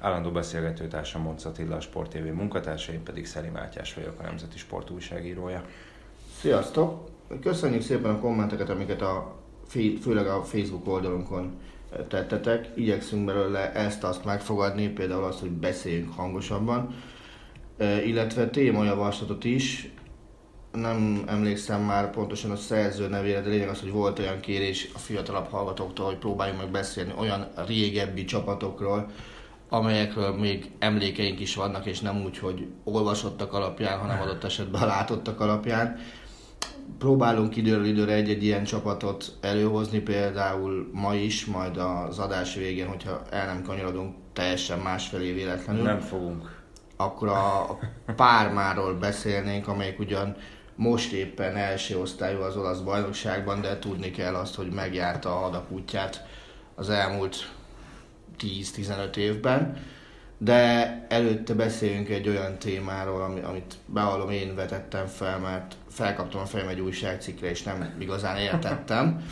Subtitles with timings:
[0.00, 4.58] Állandó beszélgetőtársam Monc Attila, a Sport TV munkatársa, én pedig Szeri Mátyás vagyok, a Nemzeti
[4.58, 5.64] Sport újságírója.
[6.40, 7.08] Sziasztok!
[7.42, 9.36] Köszönjük szépen a kommenteket, amiket a,
[10.00, 11.60] főleg a Facebook oldalunkon
[12.08, 12.68] tettetek.
[12.74, 16.94] Igyekszünk belőle ezt-azt megfogadni, például azt, hogy beszéljünk hangosabban,
[18.04, 19.92] illetve témajavaslatot is.
[20.72, 24.98] Nem emlékszem már pontosan a szerző nevére, de lényeg az, hogy volt olyan kérés a
[24.98, 29.10] fiatalabb hallgatóktól, hogy próbáljunk meg beszélni olyan régebbi csapatokról,
[29.68, 35.40] amelyekről még emlékeink is vannak, és nem úgy, hogy olvasottak alapján, hanem adott esetben látottak
[35.40, 35.96] alapján.
[36.98, 43.22] Próbálunk időről időre egy-egy ilyen csapatot előhozni, például ma is, majd az adás végén, hogyha
[43.30, 45.82] el nem kanyarodunk teljesen másfelé véletlenül.
[45.82, 46.56] Nem fogunk.
[46.96, 47.78] Akkor a
[48.16, 50.36] Pármáról beszélnénk, amelyik ugyan
[50.74, 55.70] most éppen első osztályú az olasz bajnokságban, de tudni kell azt, hogy megjárta a hadak
[55.70, 56.26] útját
[56.74, 57.50] az elmúlt
[58.42, 59.76] 10-15 évben,
[60.38, 66.68] de előtte beszéljünk egy olyan témáról, amit bevallom én vetettem fel, mert felkaptam a fejem
[66.68, 69.24] egy újságcikkre, és nem igazán értettem.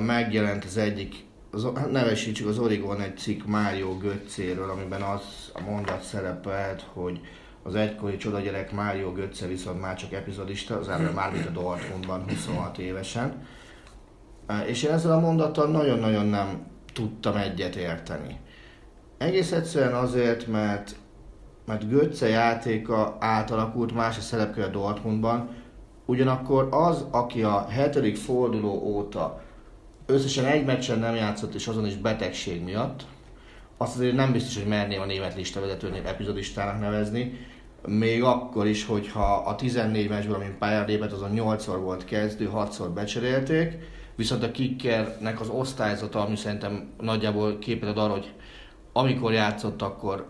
[0.00, 1.14] Megjelent az egyik,
[1.50, 5.22] az, nevesítsük az Origon egy cikk Mário Götzéről, amiben az
[5.54, 7.20] a mondat szerepelt, hogy
[7.62, 12.24] az egykori csodagyerek Mário Götze viszont már csak epizodista, az ember már mint a Dortmundban
[12.28, 13.46] 26 évesen.
[14.66, 18.40] És én ezzel a mondattal nagyon-nagyon nem tudtam egyet érteni.
[19.18, 20.96] Egész egyszerűen azért, mert,
[21.66, 25.48] mert Götze játéka átalakult más a szerepkör a Dortmundban,
[26.06, 29.42] ugyanakkor az, aki a hetedik forduló óta
[30.06, 33.06] összesen egy meccsen nem játszott, és azon is betegség miatt,
[33.76, 37.38] azt azért nem biztos, hogy merném a német lista vezetőnél epizodistának nevezni,
[37.86, 42.90] még akkor is, hogyha a 14 meccsből, amin pályára lépett, azon 8-szor volt kezdő, 6-szor
[42.94, 43.78] becserélték,
[44.16, 48.32] viszont a kickernek az osztályzata, ami szerintem nagyjából képet ad arra, hogy
[48.92, 50.28] amikor játszott, akkor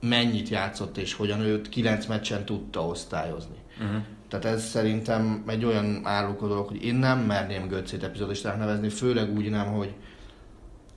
[0.00, 3.56] mennyit játszott és hogyan őt 9 meccsen tudta osztályozni.
[3.80, 4.02] Uh-huh.
[4.28, 9.36] Tehát ez szerintem egy olyan árulkodó dolog, hogy én nem merném Götzét epizodistának nevezni, főleg
[9.36, 9.94] úgy nem, hogy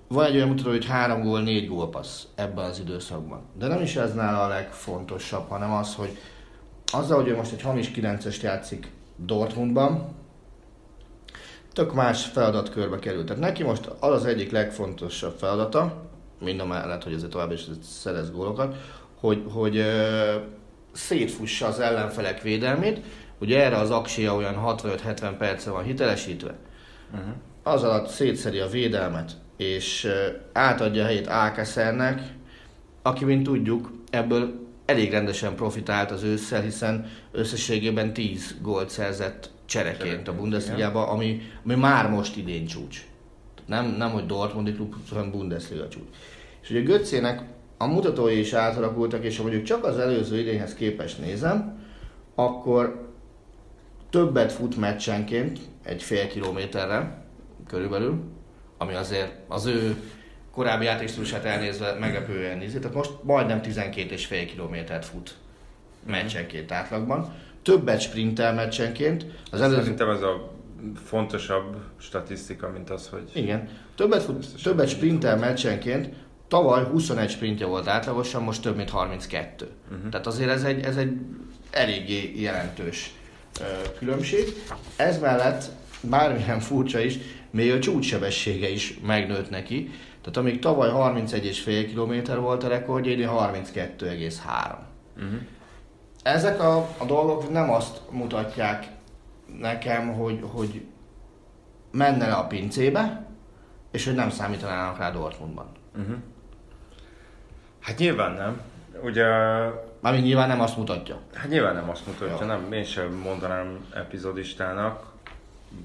[0.08, 3.42] van egy olyan mutató, hogy három gól, négy gólpassz ebben az időszakban.
[3.58, 6.18] De nem is ez nála a legfontosabb, hanem az, hogy
[6.86, 10.16] azzal, hogy ő most egy hamis 9-est játszik Dortmundban,
[11.74, 13.26] tök más feladatkörbe került.
[13.26, 16.10] Tehát neki most az az egyik legfontosabb feladata,
[16.40, 18.76] mind a mellett, hogy ezért tovább is szerez gólokat,
[19.20, 20.36] hogy, hogy ö,
[20.92, 23.02] szétfussa az ellenfelek védelmét.
[23.40, 26.56] Ugye erre az aksia olyan 65-70 perce van hitelesítve.
[27.12, 27.34] Uh-huh.
[27.64, 32.22] Az alatt szétszedi a védelmet, és ö, átadja a helyét Ákeszernek,
[33.02, 40.28] aki, mint tudjuk, ebből elég rendesen profitált az ősszel, hiszen összességében 10 gólt szerzett csereként
[40.28, 43.06] a bundesliga ami, ami már most idén csúcs.
[43.66, 46.16] Nem, nem hogy Dortmundi klub, hanem Bundesliga csúcs.
[46.62, 47.44] És ugye Götzének
[47.78, 51.86] a mutatói is átalakultak, és ha mondjuk csak az előző idényhez képest nézem,
[52.36, 53.10] akkor
[54.10, 57.26] többet fut meccsenként, egy fél kilométerre
[57.68, 58.24] körülbelül,
[58.78, 59.96] ami azért az ő
[60.52, 62.80] korábbi játékstílusát elnézve meglepően nézi.
[62.80, 65.36] Tehát most majdnem 12,5 kilométert fut
[66.06, 69.26] meccsenként átlagban többet sprintel meccsenként.
[69.52, 69.82] Az előző...
[69.82, 70.52] Szerintem ez a
[71.06, 73.30] fontosabb statisztika, mint az, hogy...
[73.34, 73.70] Igen.
[73.96, 76.10] Többet, fut, többet sprintel meccsenként,
[76.48, 79.66] tavaly 21 sprintje volt átlagosan, most több mint 32.
[79.66, 80.00] Uh-huh.
[80.00, 80.10] Mhm.
[80.10, 81.12] Tehát azért ez egy, ez egy
[81.72, 83.14] eléggé jelentős
[83.60, 83.66] uh,
[83.98, 84.54] különbség.
[84.96, 85.64] Ez mellett
[86.02, 87.18] bármilyen furcsa is,
[87.52, 89.92] még a csúcssebessége is megnőtt neki.
[90.22, 94.76] Tehát amíg tavaly 31,5 km volt a rekordja, idén 32,3.
[95.16, 95.40] Uh-huh
[96.24, 98.88] ezek a, a dolgok nem azt mutatják
[99.60, 100.86] nekem, hogy, hogy
[101.92, 103.26] menne le a pincébe,
[103.92, 105.72] és hogy nem számítanának rá Dortmundban.
[105.98, 106.16] Uh-huh.
[107.80, 108.62] Hát nyilván nem.
[109.04, 109.26] Ugye
[110.02, 111.20] Mármint nyilván nem azt mutatja.
[111.34, 112.46] Hát nyilván nem azt mutatja, Ja.
[112.46, 115.12] nem, én sem mondanám epizodistának,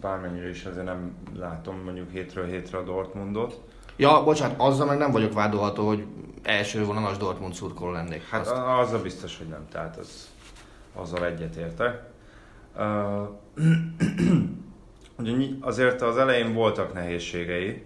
[0.01, 3.61] bármennyire is azért nem látom mondjuk hétről hétre a Dortmundot.
[3.97, 6.05] Ja, bocsánat, azzal meg nem vagyok vádolható, hogy
[6.43, 8.29] első vonalas Dortmund szurkoló lennék.
[8.29, 10.29] Hát Azt- a- azzal biztos, hogy nem, tehát az,
[10.95, 12.03] azzal egyetértek.
[12.77, 13.29] Uh,
[15.19, 17.85] ugye azért az elején voltak nehézségei,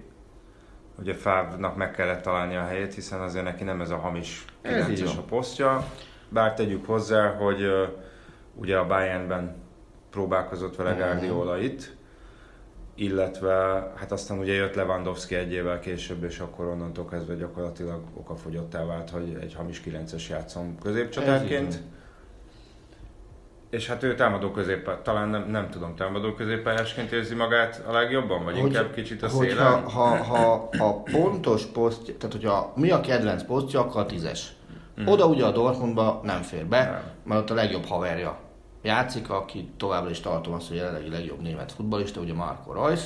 [0.98, 4.88] ugye Fávnak meg kellett találni a helyét, hiszen azért neki nem ez a hamis Ez
[4.88, 5.16] így 9-es van.
[5.16, 5.84] a posztja.
[6.28, 7.88] Bár tegyük hozzá, hogy uh,
[8.54, 9.56] ugye a Bayernben
[10.10, 10.98] próbálkozott vele Mhm.
[11.00, 11.96] Guardiola itt,
[13.00, 13.54] illetve
[13.96, 19.10] hát aztán ugye jött Lewandowski egy évvel később, és akkor onnantól kezdve gyakorlatilag okafogyottá vált,
[19.10, 21.80] hogy egy hamis 9-es játszom középcsatárként.
[23.70, 28.44] És hát ő támadó közép, talán nem, nem tudom, támadó középpályásként érzi magát a legjobban,
[28.44, 29.82] vagy Hogy- inkább kicsit a hogyha, szélen?
[29.82, 34.52] ha, ha a pontos posztja, tehát hogyha mi a kedvenc posztja, akkor a tízes.
[35.06, 37.02] Oda ugye a Dortmundba nem fér be, Nem.
[37.24, 38.38] mert ott a legjobb haverja
[38.82, 43.00] játszik, aki továbbra is tartom azt, hogy jelenlegi legjobb német futballista, ugye Marco Reus.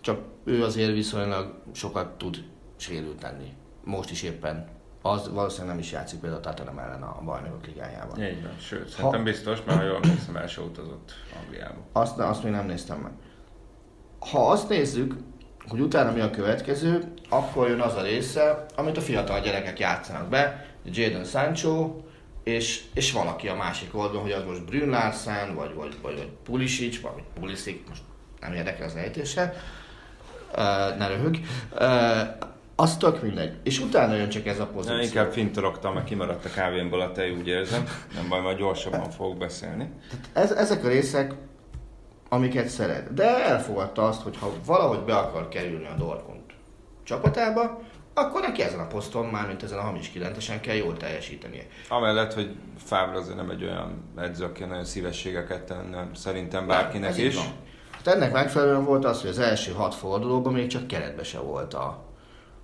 [0.00, 2.44] Csak ő azért viszonylag sokat tud
[2.76, 3.52] sérült lenni.
[3.84, 4.68] Most is éppen.
[5.02, 8.22] Az valószínűleg nem is játszik például a Tottenham ellen a bajnokok ligájában.
[8.22, 11.12] Így van, sőt, szerintem biztos, mert ha jól emlékszem, el se utazott
[11.42, 11.80] Angliába.
[11.92, 13.12] Azt, azt még nem néztem meg.
[14.18, 15.14] Ha azt nézzük,
[15.68, 20.28] hogy utána mi a következő, akkor jön az a része, amit a fiatal gyerekek játszanak
[20.28, 21.96] be, Jadon Sancho,
[22.42, 26.28] és, és valaki a másik oldalon, hogy az most Brün Larsen, vagy, vagy, vagy, vagy
[26.44, 28.02] Pulisic, vagy Pulisic, most
[28.40, 29.54] nem érdekel az ejtése,
[30.50, 30.56] uh,
[30.98, 31.38] ne röhög,
[31.72, 33.56] uh, az tök mindegy.
[33.62, 34.96] És utána jön csak ez a pozíció.
[34.96, 37.84] Na, inkább fintorogtam, mert kimaradt a kávémból a tej, úgy érzem.
[38.14, 39.90] Nem baj, majd gyorsabban fogok beszélni.
[40.32, 41.34] Ez, ezek a részek,
[42.28, 43.14] amiket szeret.
[43.14, 46.40] De elfogadta azt, hogy ha valahogy be akar kerülni a Dortmund
[47.02, 47.80] csapatába,
[48.14, 51.66] akkor neki ezen a poszton, már mint ezen a hamis kilentesen kell jól teljesítenie.
[51.88, 52.54] Amellett, hogy
[52.84, 57.36] Fábra azért nem egy olyan edző, aki nagyon szívességeket tenne szerintem bárkinek is.
[57.90, 61.74] Hát ennek megfelelően volt az, hogy az első hat fordulóban még csak keretbe se volt
[61.74, 62.04] a,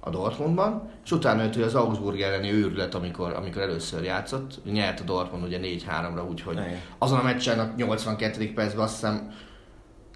[0.01, 4.65] a Dortmundban, és utána jött az Augsburg elleni őrület, amikor, amikor először játszott.
[4.65, 6.59] Nyert a Dortmund ugye 4-3-ra, úgyhogy
[6.99, 8.53] azon a meccsen a 82.
[8.53, 9.33] percben azt hiszem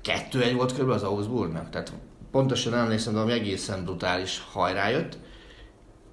[0.04, 1.92] 2-1 volt körülbelül az Augsburgnak, tehát
[2.30, 5.18] pontosan emlékszem, de ami egészen brutális hajrá jött,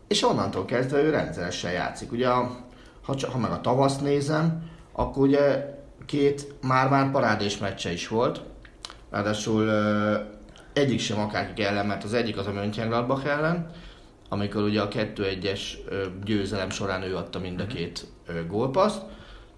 [0.09, 2.11] és onnantól kezdve ő rendszeresen játszik.
[2.11, 8.41] Ugye, ha, ha meg a tavaszt nézem, akkor ugye két már-már parádés meccse is volt,
[9.09, 9.71] ráadásul
[10.73, 13.71] egyik sem akárkik ellen, mert az egyik az a Mönchengladbach ellen,
[14.29, 19.01] amikor ugye a 2-1-es ö, győzelem során ő adta mind a két ö, gólpaszt,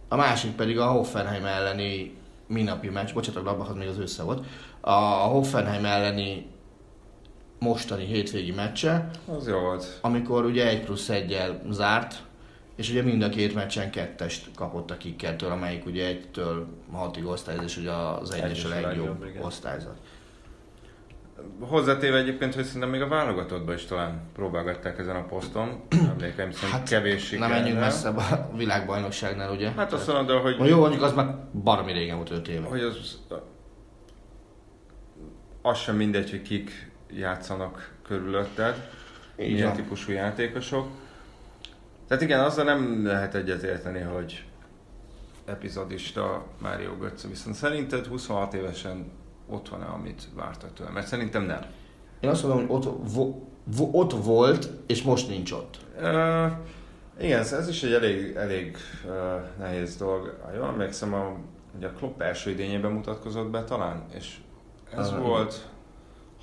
[0.07, 4.24] a másik pedig a Hoffenheim elleni minapi meccs, bocsánat, a Gladbach az még az össze
[4.24, 4.45] volt,
[4.81, 6.50] a Hoffenheim elleni
[7.66, 10.00] mostani hétvégi meccse, Az jó volt.
[10.02, 11.38] amikor ugye 1 plusz 1
[11.69, 12.24] zárt,
[12.75, 17.63] és ugye mind a két meccsen kettest kapott a kikkertől, amelyik ugye egytől hatig osztályzat,
[17.66, 19.44] és ugye az egyes a legjobb igen.
[19.44, 19.96] osztályzat.
[21.60, 25.81] Hozzátéve egyébként, hogy szerintem még a válogatottban is talán próbálgatták ezen a poszton.
[26.14, 27.50] Emlékeim szerint hát, kevés Nem sikerrel.
[27.50, 29.69] menjünk messzebb a világbajnokságnál, ugye?
[29.72, 32.68] Hát azt mondod, hogy, jó, mondjuk az már baromi régen volt 5 éve.
[32.68, 33.19] hogy az,
[35.62, 38.90] az sem mindegy, hogy kik játszanak körülötted,
[39.40, 39.75] Így milyen van.
[39.75, 40.88] típusú játékosok.
[42.08, 44.46] Tehát igen, azzal nem lehet egyetérteni, hogy
[45.46, 49.12] epizodista Mário Götze, viszont szerinted 26 évesen
[49.50, 50.90] ott van-e, amit vártak tőle?
[50.90, 51.62] Mert szerintem nem.
[52.19, 53.33] Én azt mondom, hogy ott, vo,
[53.64, 55.78] vo, ott volt, és most nincs ott.
[56.02, 56.52] Uh,
[57.19, 59.14] igen, ez is egy elég, elég uh,
[59.59, 60.38] nehéz dolog.
[60.44, 61.35] Ha jól emlékszem, a,
[61.78, 64.38] ugye a Klopp első idényében mutatkozott be talán, és
[64.95, 65.68] ez Ah, volt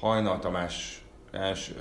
[0.00, 1.74] Hajnal Tamás első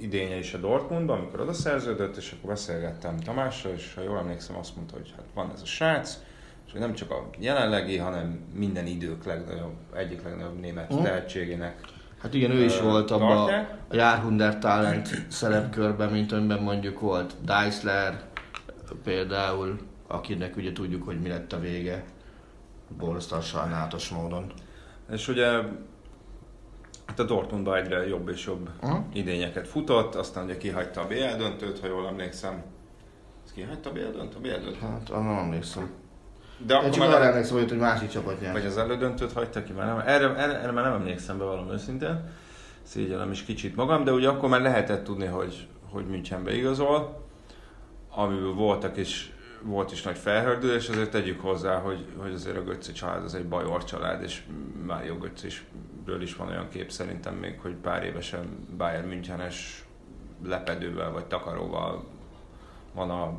[0.00, 4.56] idénye is a Dortmundban, amikor oda szerződött, és akkor beszélgettem Tamással, és ha jól emlékszem,
[4.56, 6.18] azt mondta, hogy hát van ez a srác,
[6.66, 11.02] és hogy nem csak a jelenlegi, hanem minden idők legnagyobb, egyik legnagyobb német Mhm.
[11.02, 11.80] tehetségének
[12.22, 13.76] Hát igen, ő is volt abban tartják?
[13.88, 18.22] a Jahrhundert Talent szerepkörben, mint amiben mondjuk volt Deisler
[19.04, 22.04] például, akinek ugye tudjuk, hogy mi lett a vége.
[22.98, 24.52] Borzasztóan sajnálatos módon.
[25.12, 25.58] És ugye
[27.12, 29.04] hát a Dortmundban egyre jobb és jobb Aha.
[29.12, 32.62] idényeket futott, aztán ugye kihagyta a BL döntőt, ha jól emlékszem.
[33.44, 34.34] Ez kihagyta a BL döntőt?
[34.34, 34.78] A BL döntőt?
[34.78, 35.90] Hát, nem emlékszem.
[36.66, 38.52] De Én akkor csak már arra emlékszem, hogy egy másik csapat nyert.
[38.52, 41.70] vagy az elődöntőt hagyta ki, már nem, erre, erre, erre már nem emlékszem be valami
[41.70, 42.24] őszintén.
[42.82, 47.26] Szégyellem is kicsit magam, de ugye akkor már lehetett tudni, hogy, hogy Münchenbe igazol,
[48.10, 49.32] amiből voltak is,
[49.64, 53.48] volt is nagy felhördülés, azért tegyük hozzá, hogy, hogy azért a Götze család az egy
[53.48, 54.42] bajor család, és
[54.86, 55.64] Mário Götze is,
[56.06, 59.84] ről is van olyan kép szerintem még, hogy pár évesen Bayern Münchenes
[60.44, 62.04] lepedővel vagy takaróval
[62.94, 63.38] van a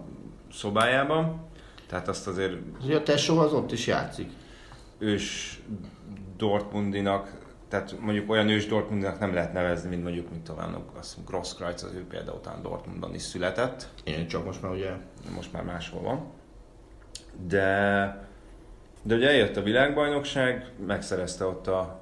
[0.51, 1.42] szobájában.
[1.88, 4.32] Tehát azt azért Ugye a Tesó az ott is játszik.
[4.98, 5.60] ős
[6.38, 7.42] Dortmundinak,
[7.74, 11.84] tehát mondjuk olyan ős Dortmundinak nem lehet nevezni, mint mondjuk, mint talán azt mondjuk Grosskreutz,
[11.84, 14.92] az ő például után Dortmundban is született, Én csak most már ugye
[15.36, 16.27] most már máshol van.
[17.48, 18.27] De,
[19.03, 22.01] de ugye eljött a világbajnokság, megszerezte ott a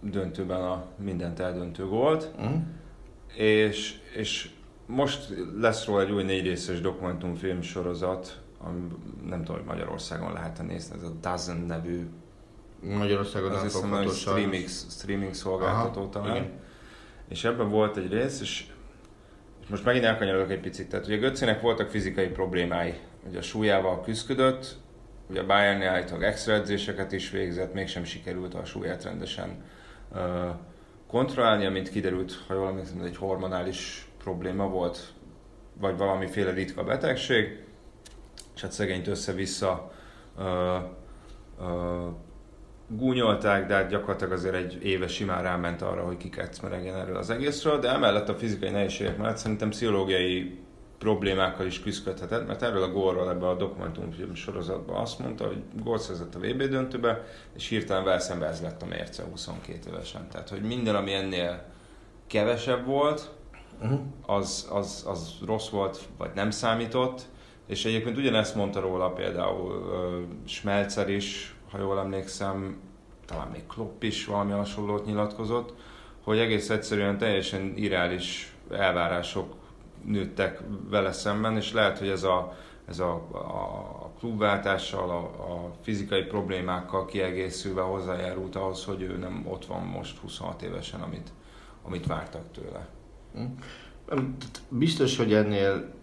[0.00, 2.56] döntőben a mindent eldöntő gólt, uh-huh.
[3.36, 4.50] és, és
[4.86, 8.80] most lesz róla egy új négy részes dokumentumfilm sorozat, ami
[9.26, 12.06] nem tudom, hogy Magyarországon lehet nézni, ez a Dozen nevű
[12.80, 16.36] Magyarországon az hiszem, hogy streaming, streaming szolgáltató Aha, talán.
[16.36, 16.50] igen.
[17.28, 18.66] És ebben volt egy rész, és,
[19.70, 20.88] most megint elkanyarodok egy picit.
[20.88, 22.94] Tehát ugye Götzinek voltak fizikai problémái.
[23.28, 24.76] Ugye a súlyával küzdött,
[25.30, 29.64] ugye a bayern állítólag extra edzéseket is végzett, mégsem sikerült a súlyát rendesen
[30.12, 30.20] uh,
[31.06, 35.12] kontrollálni, mint kiderült, ha jól emlékszem, egy hormonális probléma volt,
[35.80, 37.64] vagy valamiféle ritka betegség,
[38.54, 39.92] és hát szegényt össze-vissza
[40.36, 40.44] uh,
[41.58, 42.14] uh,
[42.88, 47.78] gúnyolták, de hát gyakorlatilag azért egy éve simán ráment arra, hogy kikecmeregjen erről az egészről,
[47.78, 50.58] de emellett a fizikai nehézségek mellett szerintem pszichológiai
[50.98, 56.00] problémákkal is küzdhetett, mert erről a gólról ebbe a dokumentumfilm sorozatban azt mondta, hogy gólt
[56.00, 57.24] szerzett a VB döntőbe,
[57.54, 60.28] és hirtelen Velszembe ez lett a mérce 22 évesen.
[60.30, 61.62] Tehát, hogy minden, ami ennél
[62.26, 63.34] kevesebb volt,
[63.82, 64.00] Uh-huh.
[64.26, 67.22] az, az, az rossz volt, vagy nem számított,
[67.66, 72.80] és egyébként ugyanezt mondta róla például uh, Schmelzer is, ha jól emlékszem,
[73.26, 75.74] talán még Klopp is valami hasonlót nyilatkozott,
[76.24, 79.54] hogy egész egyszerűen teljesen irreális elvárások
[80.04, 82.56] nőttek vele szemben, és lehet, hogy ez a,
[82.88, 89.66] ez a, a klubváltással, a, a fizikai problémákkal kiegészülve hozzájárult ahhoz, hogy ő nem ott
[89.66, 91.32] van most 26 évesen, amit,
[91.82, 92.88] amit vártak tőle.
[93.34, 93.56] Nem,
[94.08, 95.94] tehát Biztos, hogy ennél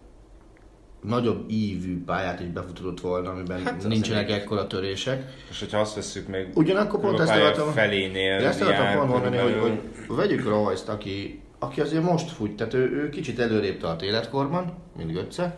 [1.03, 5.33] nagyobb ívű pályát is befutodott volna, amiben Hát nincsenek egy- ekkora törések.
[5.49, 9.57] És hogyha azt veszük még Ugyanakkor pont ezt akartam- felénél ezt akartam volna mondani, hogy,
[9.59, 9.79] hogy
[10.15, 15.11] vegyük Royce-t, aki, aki azért most fut, tehát ő, ő kicsit előrébb tart életkorban, mint
[15.11, 15.57] Götze.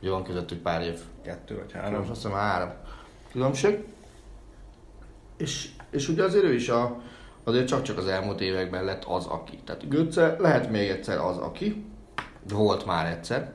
[0.00, 2.10] Ugye van közöttük pár év Kettő vagy Három, három.
[2.10, 2.70] azt hiszem három
[3.32, 3.78] különbség.
[5.36, 7.00] És, és ugye azért ő is a,
[7.44, 9.58] azért csak-csak az elmúlt években lett az, aki.
[9.64, 11.84] Tehát Götze lehet még egyszer az, aki.
[12.48, 13.52] Volt már egyszer.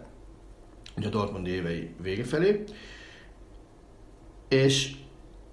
[0.97, 2.63] Ugye a Dortmundi évei vége felé.
[4.47, 4.95] És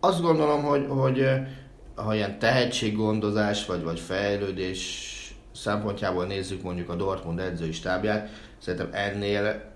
[0.00, 1.48] azt gondolom, hogy, hogy eh,
[1.94, 5.14] ha ilyen tehetséggondozás vagy, vagy fejlődés
[5.52, 8.28] szempontjából nézzük mondjuk a Dortmund edzői stábját,
[8.58, 9.72] szerintem ennél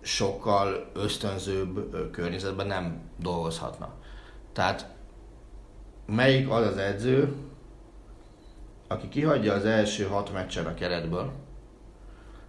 [0.00, 3.94] sokkal ösztönzőbb ö, környezetben nem dolgozhatna.
[4.52, 4.94] Tehát
[6.06, 7.34] melyik az az edző,
[8.88, 11.32] aki kihagyja az első hat meccsen a keretből,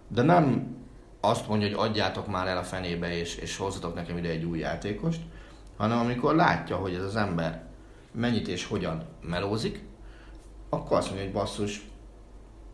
[0.08, 0.75] de nem
[1.20, 4.58] azt mondja, hogy adjátok már el a fenébe, és, és hozzatok nekem ide egy új
[4.58, 5.20] játékost,
[5.76, 7.64] hanem amikor látja, hogy ez az ember
[8.12, 9.84] mennyit és hogyan melózik,
[10.68, 11.86] akkor azt mondja, hogy basszus,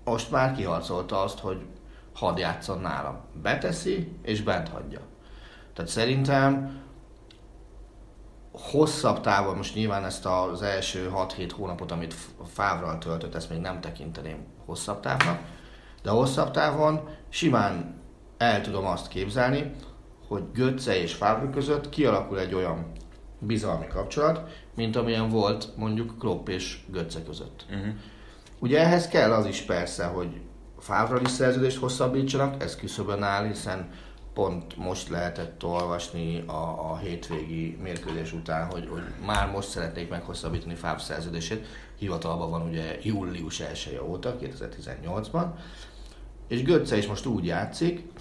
[0.04, 1.66] most már kiharcolta azt, hogy
[2.14, 3.20] hadd játszon nálam.
[3.42, 5.00] Beteszi, és bent hagyja.
[5.74, 6.80] Tehát szerintem
[8.52, 12.14] hosszabb távon, most nyilván ezt az első 6-7 hónapot, amit
[12.52, 15.40] Fávral töltött, ezt még nem tekinteném hosszabb távnak,
[16.02, 18.01] de hosszabb távon simán
[18.42, 19.70] el tudom azt képzelni,
[20.28, 22.92] hogy Götze és Fávr között kialakul egy olyan
[23.38, 27.66] bizalmi kapcsolat, mint amilyen volt mondjuk Klopp és Götze között.
[27.70, 27.94] Uh-huh.
[28.58, 30.40] Ugye ehhez kell az is persze, hogy
[30.78, 33.88] Fávral is szerződést hosszabbítsanak, ez küszöbön áll, hiszen
[34.34, 40.74] pont most lehetett olvasni a, a hétvégi mérkőzés után, hogy, hogy már most szeretnék meghosszabbítani
[40.74, 41.66] Fáv szerződését.
[41.98, 45.46] Hivatalban van ugye július 1 óta, 2018-ban.
[46.48, 48.11] És Götze is most úgy játszik,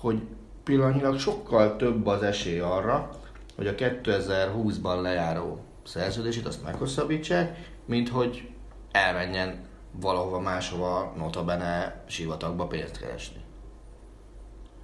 [0.00, 0.22] hogy
[0.64, 3.10] pillanatnyilag sokkal több az esély arra,
[3.56, 8.48] hogy a 2020-ban lejáró szerződését azt meghosszabbítsák, mint hogy
[8.90, 9.64] elmenjen
[10.00, 13.40] valahova máshova, notabene sivatagba pénzt keresni.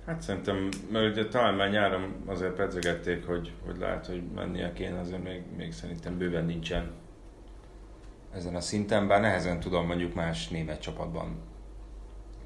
[0.07, 5.01] Hát szerintem, mert ugye talán már nyáron azért pedzegették, hogy, hogy lehet, hogy mennie kéne,
[5.01, 6.91] azért még, még szerintem bőven nincsen
[8.35, 11.37] ezen a szinten, bár nehezen tudom mondjuk más német csapatban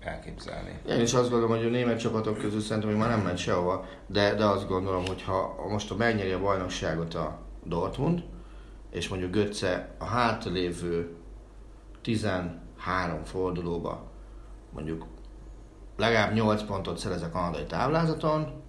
[0.06, 0.80] elképzelni.
[0.88, 3.84] Én is azt gondolom, hogy a német csapatok közül szerintem még már nem ment sehova,
[4.06, 8.22] de, de azt gondolom, hogy ha most a megnyeri a bajnokságot a Dortmund,
[8.90, 11.16] és mondjuk Götze a hátralévő
[12.02, 14.10] 13 fordulóba
[14.72, 15.06] mondjuk
[15.96, 18.62] legalább 8 pontot szerez a kanadai táblázaton,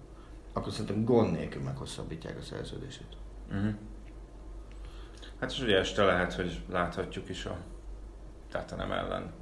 [0.52, 3.16] akkor szerintem gond nélkül meghosszabbítják a szerződését.
[3.50, 3.74] Uh-huh.
[5.40, 7.56] Hát és ugye este lehet, hogy láthatjuk is a
[8.50, 9.32] Tatanem ellen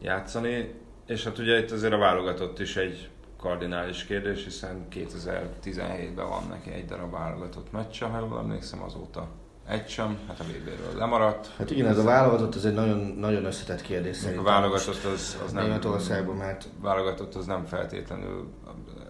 [0.00, 0.74] játszani,
[1.06, 6.70] és hát ugye itt azért a válogatott is egy kardinális kérdés, hiszen 2017-ben van neki
[6.70, 9.28] egy darab válogatott meccse, ha jól emlékszem, azóta
[9.68, 11.50] egy sem, hát a VB-ről lemaradt.
[11.56, 15.52] Hát igen, ez a válogatott, ez egy nagyon, nagyon összetett kérdés A válogatott az, az
[15.52, 15.64] nem...
[15.64, 16.68] Németországban, mert...
[16.80, 18.48] Válogatott az nem feltétlenül,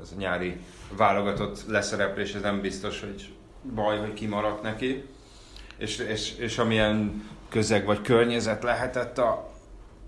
[0.03, 0.61] ez a nyári
[0.97, 3.35] válogatott leszereplés, ez nem biztos, hogy
[3.75, 5.05] baj, hogy kimaradt neki.
[5.77, 9.51] És, és, és amilyen közeg vagy környezet lehetett a,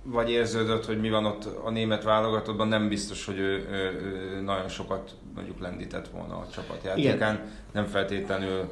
[0.02, 4.00] vagy érződött, hogy mi van ott a német válogatottban, nem biztos, hogy ő, ő,
[4.36, 7.40] ő nagyon sokat mondjuk lendített volna a csapatjátékán.
[7.72, 8.68] Nem feltétlenül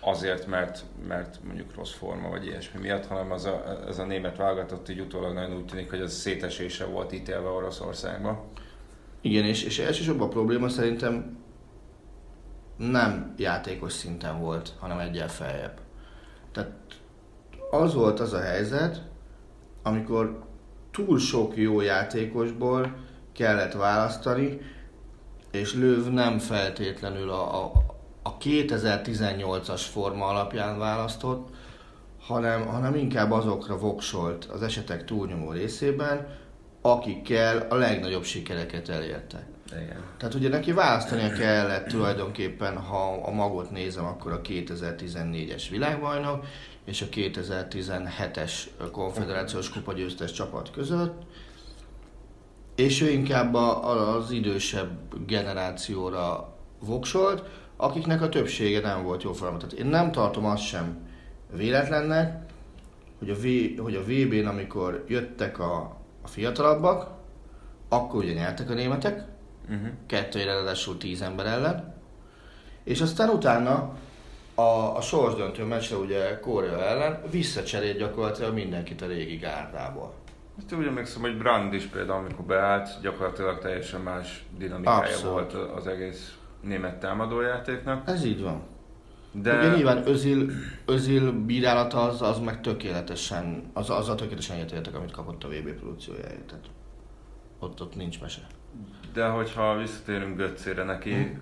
[0.00, 4.36] azért, mert, mert mondjuk rossz forma vagy ilyesmi miatt, hanem az a, ez a német
[4.36, 8.40] válogatott így utólag nagyon úgy tűnik, hogy az szétesése volt ítélve Oroszországban.
[9.20, 11.38] Igen, és, és elsősorban a probléma szerintem
[12.76, 15.80] nem játékos szinten volt, hanem egyel feljebb.
[16.52, 16.72] Tehát
[17.70, 19.02] az volt az a helyzet,
[19.82, 20.47] amikor
[20.90, 22.96] túl sok jó játékosból
[23.32, 24.60] kellett választani,
[25.50, 27.72] és Löv nem feltétlenül a, a,
[28.22, 31.48] a 2018-as forma alapján választott,
[32.20, 36.26] hanem, hanem inkább azokra voksolt az esetek túlnyomó részében,
[36.80, 39.46] akikkel a legnagyobb sikereket elérte.
[39.72, 40.02] Igen.
[40.18, 46.44] Tehát ugye neki választania kellett tulajdonképpen, ha a magot nézem, akkor a 2014-es világbajnok
[46.88, 48.52] és a 2017-es
[48.92, 51.22] konfederációs kupa győztes csapat között,
[52.74, 57.42] és ő inkább az idősebb generációra voksolt,
[57.76, 59.68] akiknek a többsége nem volt jó formában.
[59.68, 60.96] Tehát én nem tartom azt sem
[61.52, 62.42] véletlennek,
[63.18, 63.44] hogy a, v,
[63.82, 67.10] hogy a VB-n, amikor jöttek a, a fiatalabbak,
[67.88, 69.24] akkor ugye nyertek a németek,
[69.68, 69.88] uh-huh.
[70.06, 71.94] kettő ráadásul tíz ember ellen,
[72.84, 73.96] és aztán utána
[74.58, 80.14] a, a sorsdöntő meccsre ugye Korea ellen visszacserélt gyakorlatilag mindenkit a régi gárdából.
[80.56, 85.52] Hát úgy emlékszem, hogy Brand is például, amikor beállt, gyakorlatilag teljesen más dinamikája Abszolút.
[85.52, 88.08] volt az egész német támadójátéknak.
[88.08, 88.62] Ez így van.
[89.32, 90.50] De Ugye nyilván Özil,
[90.84, 95.70] Özil bírálata az, az meg tökéletesen, az, az a tökéletesen egyetértek, amit kapott a VB
[95.70, 96.46] produkciójáért.
[96.46, 96.64] Tehát
[97.58, 98.40] ott, ott nincs mese.
[99.12, 101.38] De hogyha visszatérünk Götzére, neki Hm.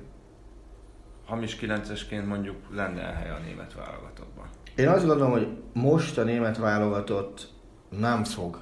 [1.27, 4.45] Hamis 9-esként mondjuk lenne hely a német válogatottban.
[4.75, 7.49] Én azt gondolom, hogy most a német válogatott
[7.99, 8.59] nem fog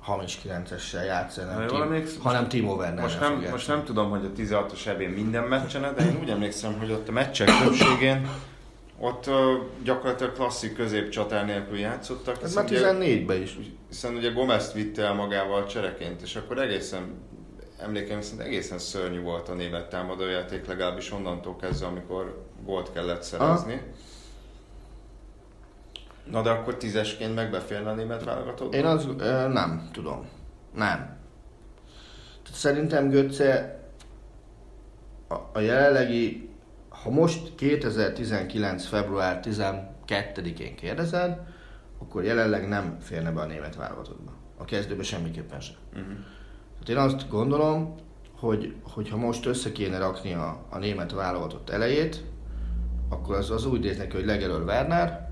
[0.00, 4.24] hamis 9-essel játszani, Ha emlékszem, hanem Timo Werner Most nem, fog most nem tudom, hogy
[4.24, 8.28] a 16-os ebén minden meccsen, de én úgy emlékszem, hogy ott a meccsek többségén
[8.98, 12.42] ott ö, gyakorlatilag klasszik középcsatár nélkül játszottak.
[12.42, 13.58] Ez már ugye- 14-ben is.
[13.88, 17.02] Hiszen ugye Gomez vitte el magával csereként, és akkor egészen,
[17.78, 23.82] emlékeim szerint egészen szörnyű volt a német támadójáték, legalábbis onnantól kezdve, amikor gólt kellett szerezni.
[26.30, 28.74] Na de akkor tízesként megbeférne a német válogatott?
[28.74, 30.28] Én az ö, nem tudom.
[30.74, 30.98] Nem.
[32.42, 33.80] Tehát szerintem Götze
[35.28, 36.50] a, a jelenlegi,
[36.88, 38.86] ha most 2019.
[38.86, 41.38] február 12-én kérdezed,
[41.98, 44.32] akkor jelenleg nem férne be a német válogatottba.
[44.56, 45.76] A kezdőbe semmiképpen sem.
[45.92, 46.16] Uh-huh.
[46.86, 47.94] Tehát én azt gondolom,
[48.38, 52.24] hogy, hogy ha most össze kéne rakni a, a német válogatott elejét,
[53.08, 55.30] akkor az, az úgy néz neki, hogy legelől Werner,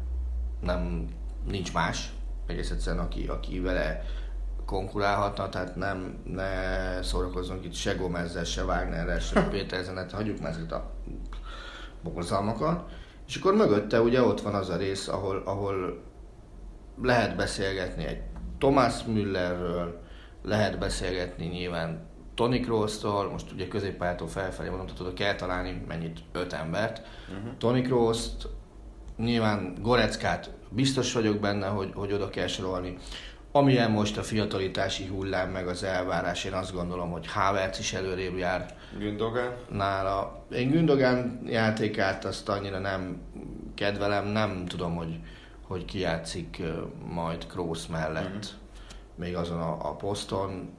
[0.61, 1.09] nem,
[1.47, 2.12] nincs más,
[2.47, 4.05] egész egyszerűen aki, aki vele
[4.64, 10.51] konkurálhatna, tehát nem, ne szórakozzunk itt se Gomezzel, se Wagnerrel, se Péterzen, hát hagyjuk már
[10.51, 10.90] ezeket a
[12.03, 12.90] borzalmakat.
[13.27, 16.03] És akkor mögötte ugye ott van az a rész, ahol, ahol
[17.03, 18.23] lehet beszélgetni egy
[18.59, 20.03] Thomas Müllerről,
[20.44, 26.18] lehet beszélgetni nyilván Tony Kroos-tól, most ugye középpályától felfelé mondom, tehát oda kell találni mennyit,
[26.33, 27.02] öt embert.
[27.28, 27.57] Uh-huh.
[27.59, 28.48] Tony Kroos-t,
[29.16, 32.96] nyilván Goreckát biztos vagyok benne, hogy, hogy oda kell sorolni.
[33.52, 38.37] Amilyen most a fiatalitási hullám, meg az elvárás, én azt gondolom, hogy Havertz is előrébb
[38.37, 39.52] jár Gündogan?
[39.70, 40.44] nála.
[40.52, 43.16] Én Gündogan játékát azt annyira nem
[43.74, 45.18] kedvelem, nem tudom, hogy,
[45.66, 46.62] hogy ki játszik
[47.12, 48.62] majd Kroos mellett, Mhm.
[49.14, 50.70] Még azon a, a poszton.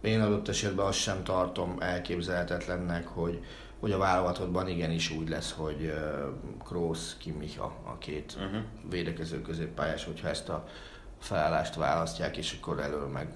[0.00, 3.44] Én adott esetben azt sem tartom elképzelhetetlennek, hogy,
[3.80, 6.28] hogy a válogatottban igenis úgy lesz, hogy ö,
[6.64, 8.60] Kroos, Kimicha a két Uh-huh.
[8.90, 10.64] védekező középpályás, hogyha ezt a
[11.20, 13.28] felállást választják, és akkor elől meg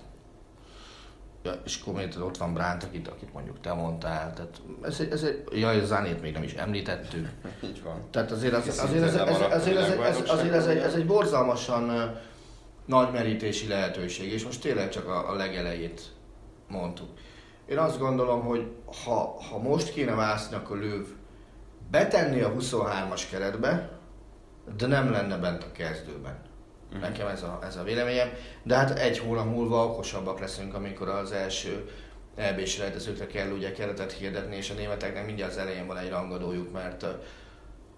[1.44, 5.22] Ja, és akkor ott van Brandt, akit, akit mondjuk te mondtál, tehát ez, egy- ez
[5.22, 7.28] egy, jaj, Zanét még nem is említettük.
[7.64, 8.02] Így van.
[8.10, 11.90] Tehát azért, az, azért, ez, ez, azért, ez, ez, azért ez, egy, ez egy borzalmasan
[12.84, 16.02] nagy merítési lehetőség, és most tényleg csak a, a legelejét
[16.68, 17.08] mondtuk.
[17.66, 18.66] Én azt gondolom, hogy
[19.04, 21.06] ha, ha most kéne válaszni, akkor Löv
[21.90, 23.98] betenni a 23-as keretbe,
[24.76, 26.50] de nem lenne bent a kezdőben.
[27.00, 28.28] Nekem ez a, ez a véleményem.
[28.62, 31.90] De hát egy hónap múlva okosabbak leszünk, amikor az első
[32.34, 36.72] EB-s rejtezőkre kell ugye keretet hirdetni, és a németeknek mindjárt az elején van egy rangadójuk,
[36.72, 37.06] mert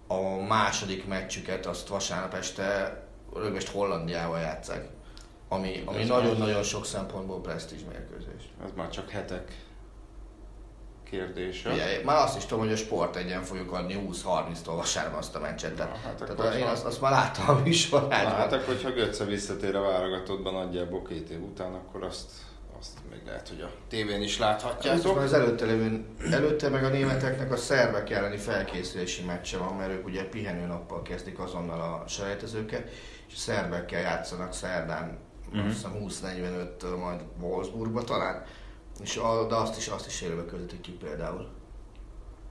[0.07, 2.99] a második meccsüket azt vasárnap este
[3.39, 4.87] rögvest Hollandiával játszák,
[5.47, 8.53] ami, ami nagyon-nagyon sok szempontból presztízs mérkőzés.
[8.63, 9.65] Ez már csak hetek
[11.05, 11.71] kérdése.
[11.71, 15.39] Ugye, már azt is tudom, hogy a sport egyen fogjuk adni 20-30-tól vasárnap azt a
[15.39, 15.75] meccset.
[15.75, 18.31] Tehát, hát tehát akkor én azt, azt, már láttam a műsorában.
[18.31, 22.31] Hát akkor, hogyha Götze visszatér a válogatottban nagyjából két év után, akkor azt,
[22.79, 25.17] azt még lehet, hogy a tévén is Hát, láthatjátok.
[25.17, 30.05] az előtte, lévő, előtte meg a németeknek a szervek elleni felkészülési meccse van, mert ők
[30.05, 32.89] ugye pihenőnappal kezdik azonnal a selejtezőket,
[33.27, 35.17] és a szervekkel játszanak szerdán,
[35.51, 35.65] Mhm.
[35.65, 38.43] azt hiszem 20-45-től majd Wolfsburgba talán,
[39.01, 41.47] és a, de azt is, azt is élőbe közvetítik ki például.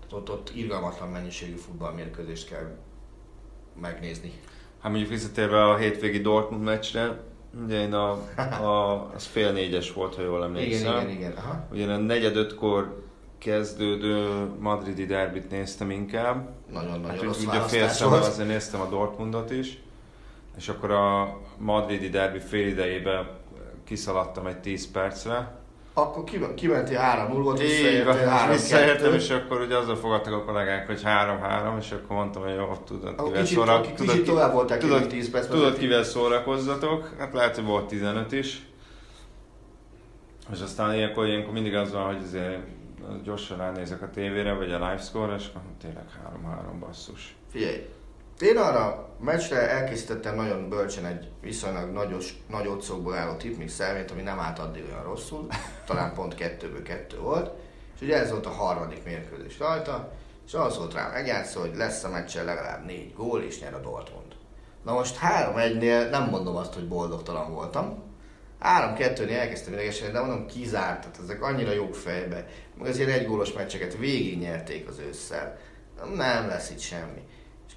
[0.00, 2.76] Tehát ott, ott irgalmatlan mennyiségű futballmérkőzést kell
[3.80, 4.32] megnézni.
[4.80, 7.20] Hát mondjuk visszatérve a hétvégi Dortmund meccsre,
[7.64, 8.10] ugye én a,
[8.62, 10.94] a, az fél négyes volt, ha jól Igen, emlékszem.
[10.96, 11.32] igen, igen.
[11.32, 11.66] Aha.
[11.72, 13.02] Ugye a negyed ötkor
[13.38, 16.48] kezdődő madridi derbit néztem inkább.
[16.70, 18.24] Nagyon-nagyon Hát rossz úgy, ugye fél volt.
[18.26, 19.82] azért néztem a Dortmundot is,
[20.56, 23.30] és akkor a madridi derbi fél idejébe
[23.84, 25.62] kiszaladtam egy 10 percre.
[25.96, 30.32] Akkor ki- kimentél 3 0 volt, visszaértél van, 3 visszaértem, és akkor ugye azzal fogadtak
[30.32, 33.96] a kollégák, hogy 3-3, és akkor mondtam, hogy jó, tudod, Akkor kivel, kicsit- szóra, kicsit
[33.96, 38.32] tudod, tovább voltál tudod, kívül 10 perc tudod, kivel szórakozzatok, hát lehet, hogy volt 15
[38.32, 38.66] is.
[40.52, 42.58] És aztán ilyenkor, ilyenkor mindig az van, hogy azért
[43.24, 47.36] gyorsan ránézek a tévére, vagy a live score és akkor tényleg 3-3 basszus.
[47.50, 47.86] Figyelj,
[48.40, 54.22] én arra meccsre elkészítettem nagyon bölcsen egy viszonylag nagyos, nagy otcokból álló tipmix szervényt, ami
[54.22, 55.46] nem állt addig olyan rosszul,
[55.86, 57.50] talán pont kettőből kettő volt,
[57.94, 60.12] és ugye ez volt a harmadik mérkőzés rajta,
[60.46, 63.80] és az volt rá megjátszó, hogy lesz a meccsen legalább négy gól, és nyer a
[63.80, 64.32] Dortmund.
[64.84, 68.02] Na most 3-1-nél nem mondom azt, hogy boldogtalan voltam,
[68.62, 72.46] 3-2-nél elkezdtem idegeseni, de mondom kizárt, tehát ezek annyira jók fejbe.
[72.78, 75.58] Meg azért egy gólos meccseket végignyerték az ősszel.
[76.14, 77.22] Nem lesz itt semmi.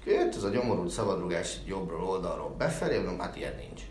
[0.08, 3.82] Jött ez a gyomorult szabadrugás jobbról, oldalról befelé, mondom, hát ilyen nincs.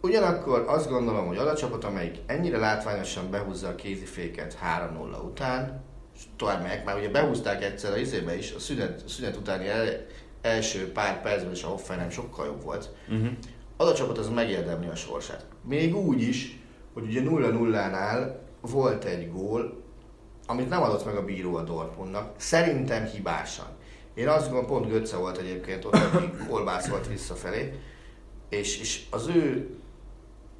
[0.00, 5.84] Ugyanakkor azt gondolom, hogy az a csapat, amelyik ennyire látványosan behúzza a kéziféket 3-0 után,
[6.14, 9.68] és tovább megyek, már ugye behúzták egyszer a izébe is, a szünet, a szünet utáni
[9.68, 10.06] el,
[10.40, 12.90] első pár percben is a Hoffenheim sokkal jobb volt.
[13.08, 13.28] Uh-huh.
[13.76, 15.46] Az a csapat az megérdemli a sorsát.
[15.64, 16.60] Még úgy is,
[16.94, 19.82] hogy ugye 0-0-nál volt egy gól,
[20.46, 23.66] amit nem adott meg a bíró a Dortmundnak, szerintem hibásan.
[24.14, 27.72] Én azt gondolom, pont Götze volt egyébként ott, aki kolbászolt visszafelé,
[28.48, 29.70] és, és az ő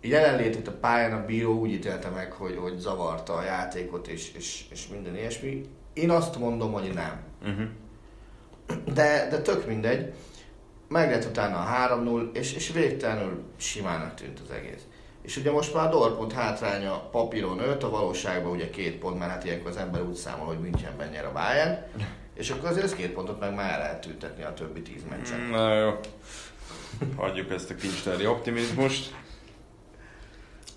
[0.00, 4.64] jelenlétét a pályán a bíró úgy ítélte meg, hogy, hogy zavarta a játékot és, és,
[4.70, 5.64] és minden ilyesmi.
[5.92, 7.22] Én azt mondom, hogy nem.
[7.42, 7.66] Uh-huh.
[8.94, 10.12] De, de tök mindegy.
[10.88, 14.82] Meg lett utána a 3-0, és, és végtelenül simának tűnt az egész.
[15.22, 19.30] És ugye most már a Dortmund hátránya papíron 5, a valóságban ugye két pont, mert
[19.30, 21.78] hát ilyenkor az ember úgy számol, hogy Münchenben nyer a Bayern,
[22.34, 25.40] és akkor azért ez két pontot meg már lehet tüntetni a többi tíz meccsen.
[25.40, 25.90] Na jó.
[27.16, 29.14] Hagyjuk ezt a kincstári optimizmust.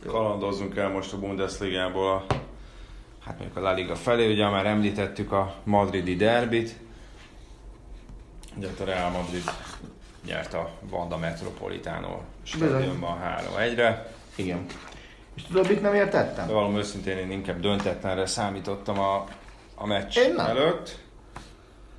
[0.05, 2.25] Kalandozzunk el most a Bundesligából
[3.25, 6.75] hát mondjuk a La Liga felé, ugye már említettük a madridi derbit.
[8.57, 9.43] Ugye a Real Madrid
[10.25, 13.17] nyert a Vanda Metropolitano stadionban
[13.57, 14.11] 3-1-re.
[14.35, 14.65] Igen.
[15.35, 16.47] És tudod, mit nem értettem?
[16.47, 19.25] De valami őszintén én inkább döntetlenre számítottam a,
[19.75, 20.45] a meccs Én nem.
[20.45, 21.03] előtt.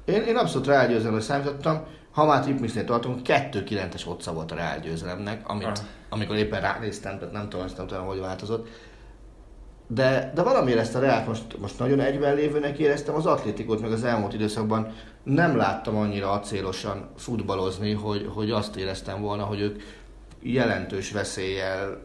[0.06, 5.66] Én, én abszolút rágyőzelemre számítottam, ha már Tipmixnél tartunk, 2-9-es otca volt a rágyőzelemnek, amit,
[5.66, 5.76] Ah.
[6.08, 8.68] amikor éppen ránéztem, tehát nem tudom, nem tudom, hogy változott.
[9.86, 13.92] De, de valamiért ezt a Reált most, most nagyon egyben lévőnek éreztem, az atlétikot meg
[13.92, 14.92] az elmúlt időszakban
[15.22, 19.82] nem láttam annyira acélosan futballozni, hogy, hogy azt éreztem volna, hogy ők
[20.40, 21.98] jelentős veszéllyel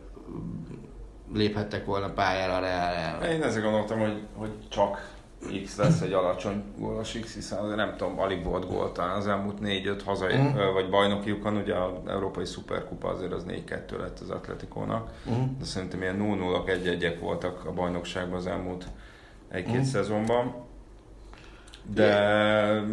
[1.34, 3.24] léphettek volna pályára a ellen.
[3.32, 5.20] Én ezzel gondoltam, hogy, hogy csak
[5.64, 9.58] X lesz egy alacsony gólos X, hiszen nem tudom, alig volt gól talán az elmúlt
[9.62, 10.58] 4-5 hazai, Mhm.
[10.60, 10.74] mm.
[10.74, 15.44] vagy bajnokiukon, ugye az Európai Szuperkupa azért az 4-2 lett az Atletikónak, Uh-huh.
[15.60, 18.86] de szerintem ilyen 0 0 1 1 voltak a bajnokságban az elmúlt
[19.50, 19.84] egy-két Mhm.
[19.84, 20.54] szezonban.
[21.94, 22.84] De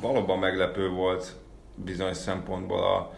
[0.00, 1.32] valóban meglepő volt
[1.74, 3.12] bizonyos szempontból a,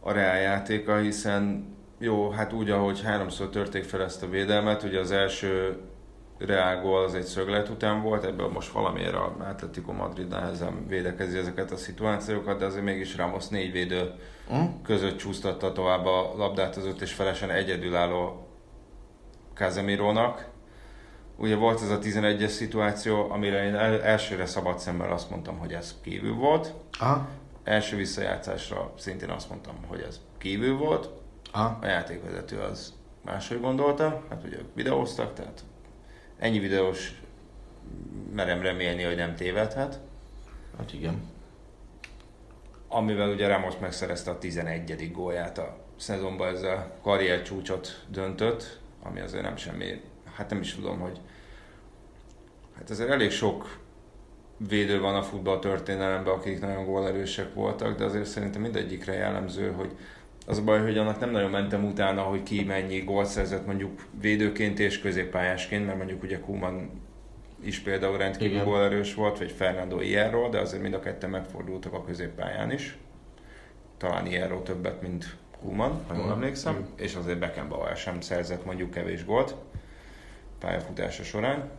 [0.00, 5.00] a Real játéka, hiszen jó, hát úgy, ahogy háromszor törték fel ezt a védelmet, ugye
[5.00, 5.76] az első
[6.46, 11.38] Real gól az egy szöglet után volt, ebből most valamiért a Atletico Madrid nehezen védekezi
[11.38, 14.14] ezeket a szituációkat, de azért mégis Ramos négy védő
[14.48, 14.68] Uh-huh.
[14.82, 18.46] között csúsztatta tovább a labdát az öt és felesen egyedülálló
[19.54, 20.48] Casemirónak.
[21.36, 25.72] Ugye volt ez a 11-es szituáció, amire én el, elsőre szabad szemmel azt mondtam, hogy
[25.72, 26.74] ez kívül volt.
[26.98, 27.28] Aha.
[27.64, 31.08] Első visszajátszásra szintén azt mondtam, hogy ez kívül volt.
[31.52, 31.78] Aha.
[31.80, 35.64] A játékvezető az máshogy gondolta, hát ugye ők videóztak, tehát
[36.40, 37.12] ennyi videós
[38.34, 40.00] merem remélni, hogy nem tévedhet.
[40.78, 41.28] Hát igen.
[42.88, 45.12] Amivel ugye Ramos megszerezte a 11.
[45.12, 50.00] gólját a szezonban, ezzel karrier csúcsot döntött, ami azért nem semmi,
[50.34, 51.20] hát nem is tudom, hogy
[52.76, 53.78] hát azért elég sok
[54.68, 59.96] védő van a futball történelemben, akik nagyon gólerősek voltak, de azért szerintem mindegyikre jellemző, hogy
[60.50, 64.06] az a baj, hogy annak nem nagyon mentem utána, hogy ki mennyi gólt szerzett mondjuk
[64.20, 66.90] védőként és középpályásként, mert mondjuk ugye Kuman
[67.64, 72.04] is például rendkívül gólerős volt, vagy Fernando Hierro, de azért mind a ketten megfordultak a
[72.04, 72.98] középpályán is.
[73.96, 76.32] Talán Hierro többet, mint Kuman, ha jól Mhm.
[76.32, 76.88] emlékszem, Igen.
[76.96, 79.54] és azért Beckenbauer sem szerzett mondjuk kevés gólt
[80.58, 81.70] pályafutása során.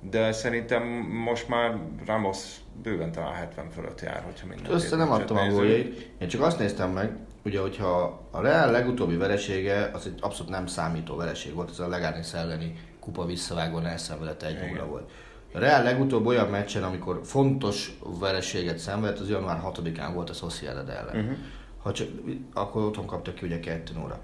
[0.00, 0.82] De szerintem
[1.24, 6.10] most már Ramos bőven talán 70 fölött jár, hogyha minden Össze nem adtam a góljait.
[6.18, 10.66] Én csak azt néztem meg, ugye, hogyha a Real legutóbbi veresége, az egy abszolút nem
[10.66, 15.10] számító vereség volt, ez a Leganes elleni kupa visszavágón elszenvedett egy óra volt.
[15.52, 20.88] A Real legutóbb olyan meccsen, amikor fontos vereséget szenvedett, az január 6-án volt a Sociedad
[20.88, 21.16] ellen.
[21.16, 21.36] Uh-huh.
[21.82, 22.08] Ha csak,
[22.54, 24.18] akkor otthon kaptak ki ugye 2 óra.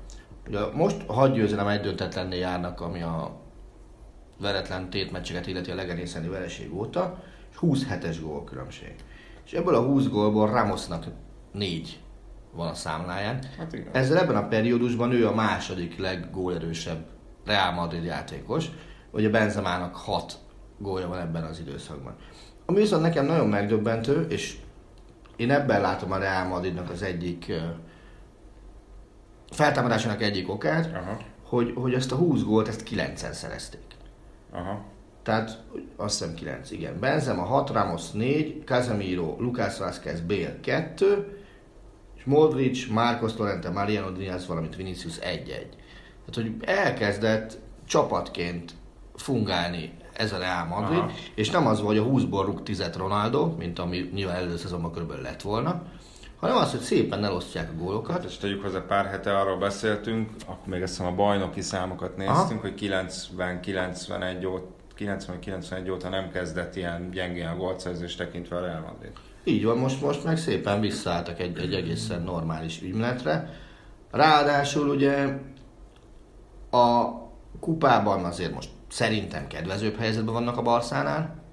[0.49, 3.43] Ugye most hadd győzelem egy döntetlenné járnak, ami a
[4.41, 8.95] veretlen tétmeccseket illeti a legenészeni vereség óta, és 27-es gól különbség.
[9.45, 11.05] És ebből a 20 gólból Ramosnak
[11.53, 12.01] 4
[12.53, 13.39] van a számláján.
[13.59, 13.89] Hát igen.
[13.93, 17.07] Ezzel ebben a periódusban ő a második leggólerősebb
[17.45, 18.67] Real Madrid játékos,
[19.11, 20.39] ugye Benzemának 6
[20.79, 22.17] gólja van ebben az időszakban.
[22.67, 24.57] Ami viszont nekem nagyon megdöbbentő, és
[25.37, 27.53] én ebben látom a Real Madridnak az egyik
[29.51, 33.83] feltámadásának egyik okát, Aha, hogy, hogy ezt a 20 gólt ezt 9-en szerezték.
[34.55, 34.85] Aha.
[35.23, 35.63] Tehát
[35.97, 36.99] azt hiszem 9, igen.
[37.01, 41.39] Benzema 6, Ramos 4, Casemiro, Lucas Vázquez, Bale 2,
[42.17, 45.21] és Modric, Marcos Llorente, Mariano Diaz, valamint Vinicius 1-1.
[45.25, 48.73] Tehát, hogy elkezdett csapatként
[49.15, 51.11] fungálni ez a Real Madrid, Aha.
[51.35, 55.23] és nem az, hogy a 20-ból rúg 10 Ronaldo, mint ami nyilván előző szezonban körülbelül
[55.23, 55.83] lett volna,
[56.45, 58.17] hanem az, hogy szépen elosztják a gólokat.
[58.17, 62.17] Hát és tegyük hozzá, pár hete arról beszéltünk, akkor még azt hiszem a bajnoki számokat
[62.17, 62.69] néztünk, Aha.
[62.69, 69.13] hogy 90-91 óta 90-91 óta nem kezdett ilyen gyengén a gólszerzés tekintve a Real Madrid.
[69.45, 73.51] Így van, most, most meg szépen visszaálltak egy, egy egészen normális ügymenetre.
[74.11, 75.39] Ráadásul ugye
[76.71, 77.13] a
[77.61, 81.44] kupában azért most szerintem kedvezőbb helyzetben vannak a Barszánál.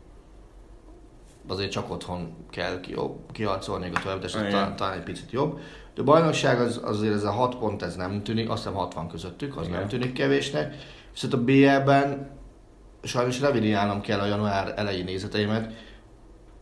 [1.52, 4.50] Azért csak otthon kell ki, jobb, kiharcolni a Igen.
[4.50, 5.60] talán, talán egy picit jobb.
[5.96, 9.08] De a bajnokság az, azért ez a 6 pont ez nem tűnik, azt hiszem 60
[9.08, 9.80] közöttük, az Igen.
[9.80, 10.76] nem tűnik kevésnek.
[11.12, 12.30] Viszont a BL-ben
[13.04, 15.74] sajnos revidiálnom kell a január elejé nézeteimet,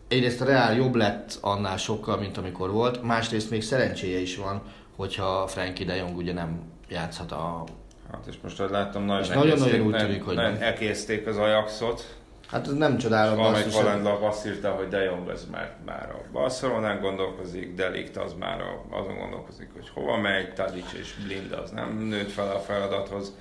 [0.08, 4.62] egyrészt a Real jobb lett annál sokkal, mint amikor volt, másrészt még szerencséje is van,
[4.96, 7.64] hogyha Frankie de Jong ugye nem játszhat a...
[8.12, 10.62] Hát és most, ahogy láttam, nagyon És nagyon-nagyon elkészték- úgy nagyon- tűnik, hogy nagyon nem.
[10.62, 12.19] elkészték az Ajaxot.
[12.52, 16.32] Hát ez nem csodálom, Valamelyik valendlap azt írta, hogy De Jong az már, már a
[16.32, 21.72] Barcelonán gondolkozik, Delikt az már a, azon gondolkozik, hogy hova megy, Tadic és Blind az
[21.72, 23.34] nem nőtt fel a feladathoz.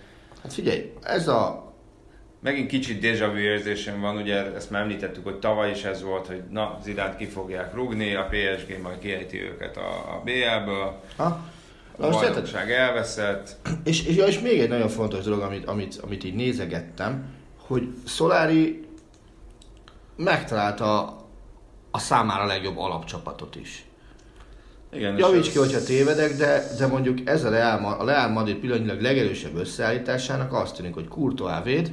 [0.43, 1.67] Hát figyelj, ez a...
[2.41, 6.27] Megint kicsit déjà vu érzésem van, ugye ezt már említettük, hogy tavaly is ez volt,
[6.27, 11.25] hogy na, Zidánt ki fogják rúgni, a PSG majd kiejti őket a, a BL-ből, Ha?
[11.25, 11.41] a
[11.97, 13.57] Na most bajnokság elveszett.
[13.85, 17.25] És, és, ja, és még egy nagyon fontos dolog, amit, amit, amit így nézegettem,
[17.67, 18.88] hogy Solari
[20.19, 21.17] megtalálta
[21.91, 23.87] a számára legjobb alapcsapatot is.
[24.93, 29.01] Igen, Javíts ki, hogyha tévedek, de, de mondjuk ez a Real, a Real Madrid pillanatnyilag
[29.01, 31.93] legerősebb összeállításának azt tűnik, hogy Courtois véd,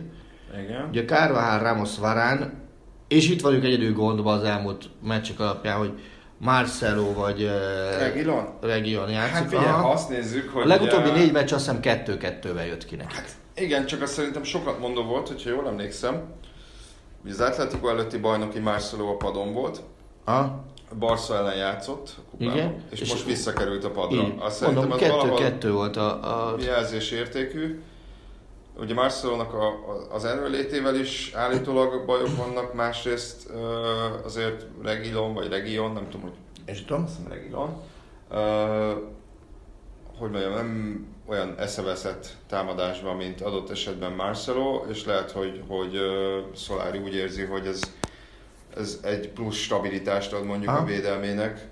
[0.64, 0.88] Igen.
[0.90, 2.64] ugye Carvajal, Ramos, Varán,
[3.08, 6.00] és itt vagyunk egyedül gondba az elmúlt meccsek alapján, hogy
[6.38, 8.48] Marcelo vagy uh, Reguilon?
[8.62, 9.34] Region játszik.
[9.34, 12.86] Hát figyelj, ha azt nézzük, hogy a legutóbbi ugye- négy meccs azt hiszem kettő-kettővel jött
[12.86, 13.24] ki nekik.
[13.56, 16.24] Igen, csak azt szerintem sokat mondó volt, hogyha jól emlékszem.
[17.26, 19.82] Ugye az Atletico előtti bajnoki Marcelo a padon volt,
[20.26, 20.64] Ha?
[20.92, 22.84] a Barca ellen játszott kupában, Igen.
[22.90, 24.22] és, És most visszakerült a padra.
[24.22, 24.34] Így.
[24.40, 27.82] Azt szerintem Mondom, az valahol kettő-kettő volt a, a jelzés értékű.
[28.80, 33.50] Ugye Marcelónak a, a, az erőlétével is állítólag bajok vannak, másrészt
[34.26, 37.04] azért Regilon, vagy Region, nem tudom, hogy és tudom.
[37.04, 37.82] azt Regilon,
[38.32, 38.92] ö,
[40.18, 46.00] hogy mondjam, nem olyan eszeveszett támadásban, mint adott esetben Marcelo, és lehet, hogy, hogy
[46.56, 47.82] Solari úgy érzi, hogy ez,
[48.76, 50.82] ez egy plusz stabilitást ad mondjuk Aha.
[50.82, 51.68] a védelmének,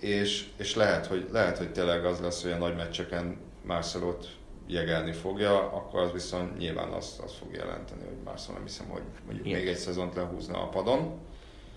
[0.00, 4.28] és, és lehet, hogy, lehet, hogy tényleg az lesz, hogy a nagy meccseken Marcelot
[4.66, 9.02] jegelni fogja, akkor az viszont nyilván azt, azt fog jelenteni, hogy Marcelo nem hiszem, hogy
[9.26, 9.58] mondjuk Igen.
[9.58, 11.18] még egy szezont lehúzna a padon.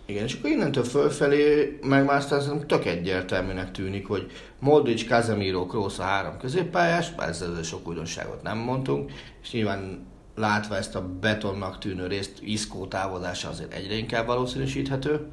[0.10, 6.00] Igen, és akkor innentől fölfelé meg már aztán tök egyértelműnek tűnik, hogy Modric, Casemiro, Kroos
[6.00, 12.08] a három középpályás, ezzel sok újdonságot nem mondtunk, és nyilván látva ezt a betonnak tűnő
[12.08, 15.28] részt, Iszkó távozása azért egyre inkább valószínűsíthető.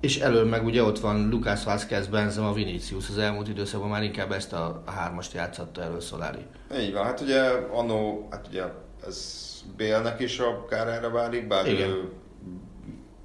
[0.00, 4.32] És elől meg ugye ott van Lucas Vázquez, Benzema, Vinicius, az elmúlt időszakban már inkább
[4.32, 6.42] ezt a hármast játszotta elő Solari.
[6.78, 7.40] Így van, hát ugye
[7.72, 8.62] annó, hát ugye
[9.06, 9.46] ez
[9.76, 11.88] Bélnek is a kárára válik, bár Igen.
[11.88, 12.10] ő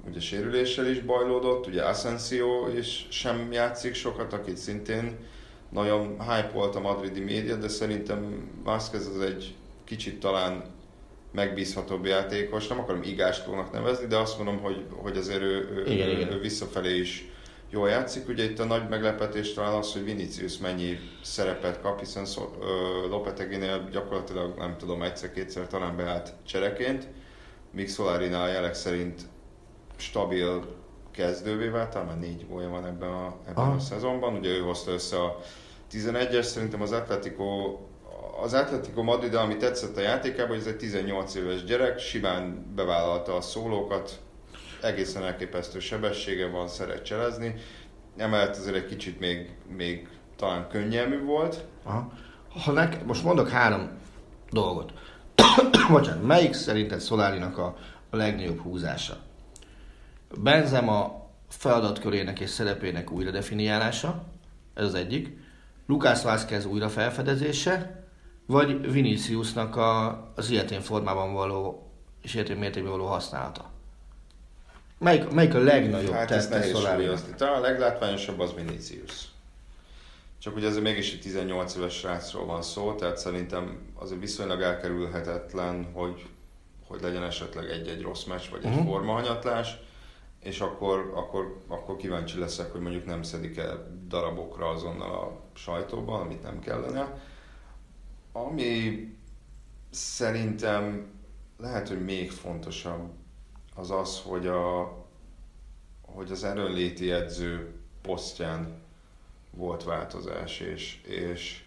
[0.08, 5.16] ugye sérüléssel is bajlódott, ugye Asensio is sem játszik sokat, akit szintén
[5.70, 10.62] nagyon hype volt a madridi média, de szerintem Vázquez az egy kicsit talán
[11.32, 16.08] megbízhatóbb játékos, nem akarom igástónak nevezni, de azt mondom, hogy, hogy azért ő, ő, Igen,
[16.08, 16.32] ő, igen.
[16.32, 17.28] ő visszafelé is
[17.70, 18.28] jól játszik.
[18.28, 22.26] Ugye itt a nagy meglepetés talán az, hogy Vinicius mennyi szerepet kap, hiszen
[23.08, 27.06] Lopeteginél gyakorlatilag nem tudom, egyszer-kétszer talán beállt csereként,
[27.70, 29.22] míg Solarinál jelek szerint
[29.96, 30.64] stabil
[31.10, 34.34] kezdővé vált, talán már négy gólja van ebben a, ebben a szezonban.
[34.34, 35.40] Ugye ő hozta össze a
[35.92, 37.78] 11-es, szerintem az Atletico
[38.42, 43.36] az Atletico Madrid, ami tetszett a játékában, hogy ez egy 18 éves gyerek, simán bevállalta
[43.36, 44.20] a szólókat,
[44.82, 47.54] egészen elképesztő sebessége van, szeret cselezni.
[48.16, 51.64] Emellett azért egy kicsit még, még talán könnyelmű volt.
[51.82, 52.12] Aha.
[52.64, 53.90] Ha nek, most mondok három
[54.50, 54.92] dolgot.
[55.90, 57.76] Bocsánat, melyik szerinted Szolárinak a,
[58.10, 59.16] a legnagyobb húzása?
[60.38, 64.24] Benzema feladatkörének és szerepének újra definiálása,
[64.74, 65.36] ez az egyik.
[65.86, 68.04] Lucas Vázquez újra felfedezése,
[68.46, 71.88] vagy Viniciusnak a, az ilyetén formában való
[72.22, 73.70] és ilyetén mértékben való használata.
[74.98, 77.24] Melyik, melyik a legnagyobb Hát ez tette nehéz.
[77.36, 79.24] Talán a leglátványosabb az Vinicius.
[80.38, 85.88] Csak ugye ez mégis egy 18 éves srácról van szó, tehát szerintem azért viszonylag elkerülhetetlen,
[85.92, 86.26] hogy,
[86.86, 88.86] hogy legyen esetleg egy-egy rossz meccs, vagy egy Mhm.
[88.86, 89.76] formahanyatlás,
[90.44, 96.20] és akkor, akkor, akkor kíváncsi leszek, hogy mondjuk nem szedik el darabokra azonnal a sajtóban,
[96.20, 97.22] amit nem kellene.
[98.32, 99.08] Ami
[99.90, 101.06] szerintem
[101.58, 103.10] lehet, hogy még fontosabb,
[103.74, 104.94] az az, hogy, a,
[106.00, 108.82] hogy az erőnléti edző posztján
[109.50, 111.63] volt változás, és, és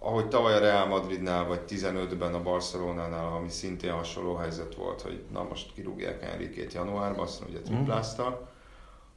[0.00, 5.24] ahogy tavaly a Real Madridnál, vagy 15-ben a Barcelonánál, ami szintén hasonló helyzet volt, hogy
[5.32, 8.48] na most kirúgják Enrique-t januárban, aztán ugye triplázta,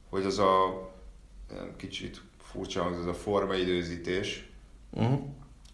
[0.08, 0.90] hogy az a
[1.76, 4.46] kicsit furcsa hangzik, az a formaidőzítés,
[4.96, 5.20] Uh-huh.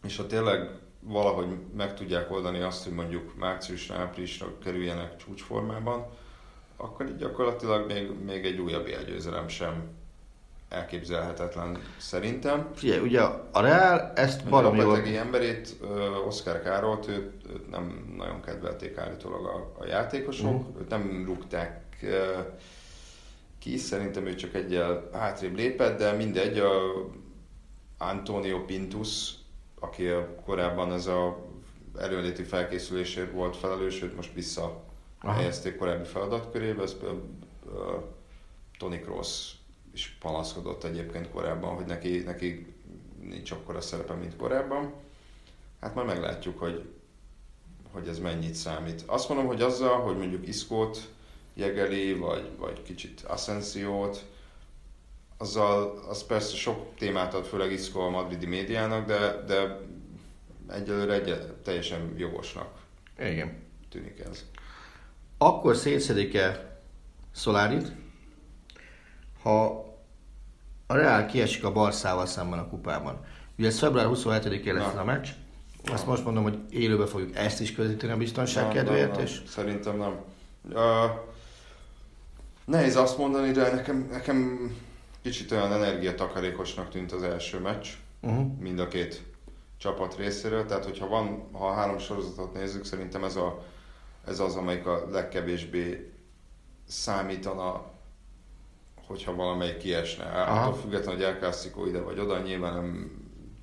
[0.04, 6.06] és ha tényleg valahogy meg tudják oldani azt, hogy mondjuk márciusra, áprilisra kerüljenek csúcsformában,
[6.76, 9.97] akkor így gyakorlatilag még, még egy újabb jelgyőzelem sem
[10.68, 12.68] elképzelhetetlen szerintem.
[12.74, 13.20] Figyelj, ugye
[13.52, 14.86] a Real ezt A baromi jól...
[14.86, 15.76] Lopetegi emberét,
[16.26, 20.78] Oscar Károlt, őt, őt nem nagyon kedvelték állítólag a, a játékosok, Mhm.
[20.80, 21.84] őt nem rúgták
[23.58, 26.70] ki, szerintem ő csak egyel hátrébb lépett, de mindegy, a
[27.98, 29.30] Antonio Pintus,
[29.80, 31.46] aki a- korábban ez a
[31.98, 34.84] erőnléti felkészülésért volt felelős, őt most vissza
[35.20, 37.22] helyezték korábbi feladatkörébe, ez például
[38.78, 39.50] Tony Cross
[39.98, 42.74] is panaszkodott egyébként korábban, hogy neki, neki
[43.20, 44.92] nincs akkora szerepe, mint korábban.
[45.80, 46.88] Hát majd meglátjuk, hogy,
[47.92, 49.02] hogy ez mennyit számít.
[49.06, 51.08] Azt mondom, hogy azzal, hogy mondjuk Iszkót
[51.54, 54.24] jegeli, vagy, vagy kicsit Asensiót,
[55.36, 59.80] azzal az persze sok témát ad, főleg Iszkó a madridi médiának, de, de
[60.68, 62.82] egyelőre egy, teljesen jogosnak
[63.18, 63.62] Igen.
[63.90, 64.44] tűnik ez.
[65.38, 66.80] Akkor szétszedik-e
[67.32, 67.92] Szolárit,
[69.42, 69.87] ha
[70.90, 73.24] a Real kiesik a Barszával szemben a kupában.
[73.58, 75.28] Ugye ez február 27-én lesz a meccs.
[75.84, 79.42] Azt most mondom, hogy élőbe fogjuk ezt is közvetíteni a biztonság Nem, kedvéért, nem, és.
[79.48, 80.20] Szerintem nem.
[80.72, 81.10] Uh,
[82.64, 84.70] nehéz azt mondani, de nekem, nekem
[85.22, 87.86] kicsit olyan energiatakarékosnak tűnt az első meccs,
[88.20, 88.46] uh-huh.
[88.60, 89.22] mind a két
[89.78, 90.66] csapat részéről.
[90.66, 93.64] Tehát, hogyha van, ha a három sorozatot nézzük, szerintem ez, a,
[94.26, 96.12] ez az, amelyik a legkevésbé
[96.86, 97.84] számítana,
[99.08, 100.24] hogyha valamelyik kiesne.
[100.24, 100.60] Aha.
[100.60, 103.10] Attól függetlenül, hogy El Clásico ide vagy oda, nyilván nem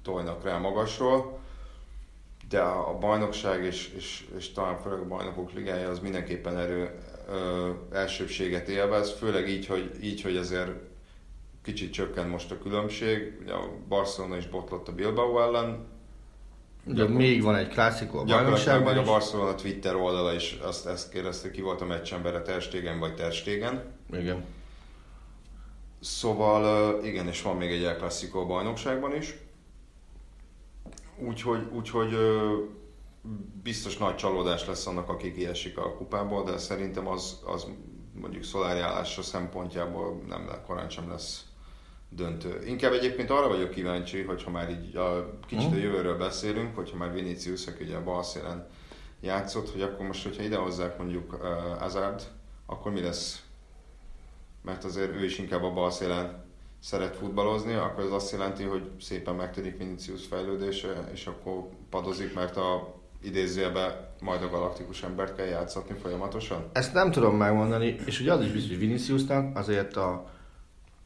[0.03, 1.39] tolnak rá magasról,
[2.49, 6.99] de a bajnokság és, és, és talán főleg a bajnokok ligája az mindenképpen erő
[7.29, 10.71] ö, elsőbséget élvez, főleg így hogy, így, hogy azért
[11.63, 13.37] kicsit csökkent most a különbség.
[13.41, 15.93] Ugye a Barcelona is botlott a Bilbao ellen,
[16.87, 19.07] ugye még van egy klasszikó a bajnokságban még a is.
[19.07, 23.31] Barcelona Twitter oldala is azt ezt kérdezte, ki volt a meccsembere, Ter Stegen vagy Ter
[23.31, 23.83] Stegen.
[24.11, 24.43] Igen.
[26.05, 29.35] Szóval igen, és van még egy El Clasico bajnokságban is.
[31.17, 32.17] Úgyhogy, úgyhogy
[33.63, 37.67] biztos nagy csalódás lesz annak, aki kiesik a kupából, de szerintem az, az
[38.13, 41.45] mondjuk szolári állása szempontjából nem le, korán sem lesz
[42.09, 42.65] döntő.
[42.65, 45.79] Inkább egyébként arra vagyok kíváncsi, hogyha már így a kicsit a mhm.
[45.79, 48.67] jövőről beszélünk, hogyha már Vinicius, aki ugye a bal szélen
[49.21, 51.39] játszott, hogy akkor most, hogyha idehozzák mondjuk uh,
[51.79, 52.21] Hazard,
[52.65, 53.44] akkor mi lesz?
[54.65, 56.43] Mert azért ő is inkább a bal szélen
[56.81, 62.57] szeret futballozni, akkor ez azt jelenti, hogy szépen megtörik Vinicius fejlődése, és akkor padozik, mert
[62.57, 66.69] a idézőjebe majd a galaktikus embert kell játszatni folyamatosan?
[66.71, 70.31] Ezt nem tudom megmondani, és ugye az is biztos, hogy Viniciusnak azért a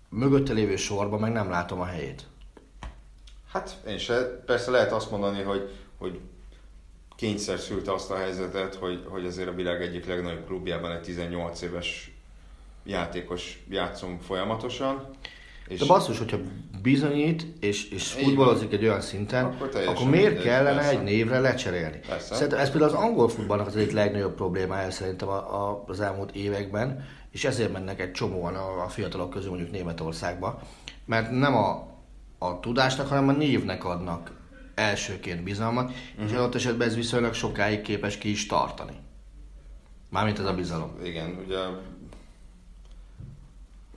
[0.09, 2.27] mögötte lévő sorban meg nem látom a helyét.
[3.51, 4.41] Hát én se.
[4.45, 6.19] Persze lehet azt mondani, hogy, hogy
[7.15, 11.61] kényszer szülte azt a helyzetet, hogy, hogy azért a világ egyik legnagyobb klubjában egy 18
[11.61, 12.08] éves
[12.89, 15.09] játékos játszunk folyamatosan.
[15.67, 16.37] És De basszus, hogyha
[16.81, 20.89] bizonyít és, és futballozik egy olyan szinten, akkor, akkor miért mindegy, kellene persze.
[20.89, 21.99] egy névre lecserélni?
[22.07, 22.33] Persze.
[22.33, 26.35] Szerintem ez például az angol futballnak az egyik legnagyobb problémája szerintem a, a, az elmúlt
[26.35, 30.61] években, és ezért mennek egy csomóan a, a fiatalok közül mondjuk Németországba,
[31.05, 31.87] mert nem a,
[32.37, 34.31] a tudásnak, hanem a névnek adnak
[34.75, 36.29] elsőként bizalmat, uh-huh.
[36.29, 38.93] és adott esetben ez viszonylag sokáig képes ki is tartani.
[40.09, 40.91] Mármint ez a bizalom.
[41.03, 41.57] Igen, ugye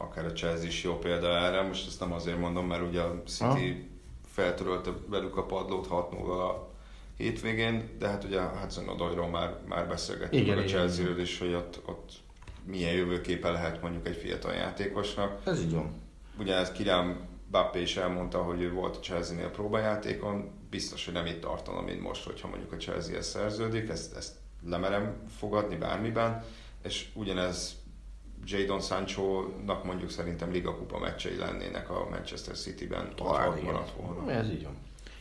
[0.03, 3.23] akár a Chelsea is jó példa erre, most ezt nem azért mondom, mert ugye a
[3.27, 3.91] City
[4.27, 6.71] feltörölte velük a padlót 6 0 a
[7.17, 11.81] hétvégén, de hát ugye Hudson Odoyról már, már beszélgettünk igen, a Chelsea-ről is, hogy ott,
[11.87, 12.13] ott
[12.65, 15.41] milyen jövőképe lehet mondjuk egy fiatal játékosnak.
[15.47, 15.91] Ez így van.
[16.39, 21.27] Ugye ez Kirám Bappé is elmondta, hogy ő volt a Chelsea-nél próbajátékon, biztos, hogy nem
[21.27, 24.33] itt tartana, mint most, hogyha mondjuk a Chelsea-hez szerződik, ezt, ezt
[24.67, 26.45] lemerem fogadni bármiben,
[26.83, 27.82] és ugyanez
[28.45, 33.61] Jadon Sancho-nak mondjuk szerintem Liga Kupa meccsei lennének a Manchester City-ben tovább
[33.97, 34.31] volna.
[34.33, 34.77] Ez így van.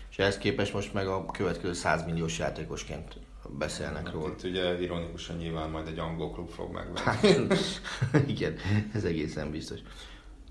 [0.09, 3.17] És ehhez képest most meg a következő 100 milliós játékosként
[3.49, 4.27] beszélnek hát róla.
[4.27, 7.55] Itt ugye ironikusan nyilván majd egy angol klub fog megvenni.
[8.11, 8.55] Hát, igen,
[8.93, 9.79] ez egészen biztos.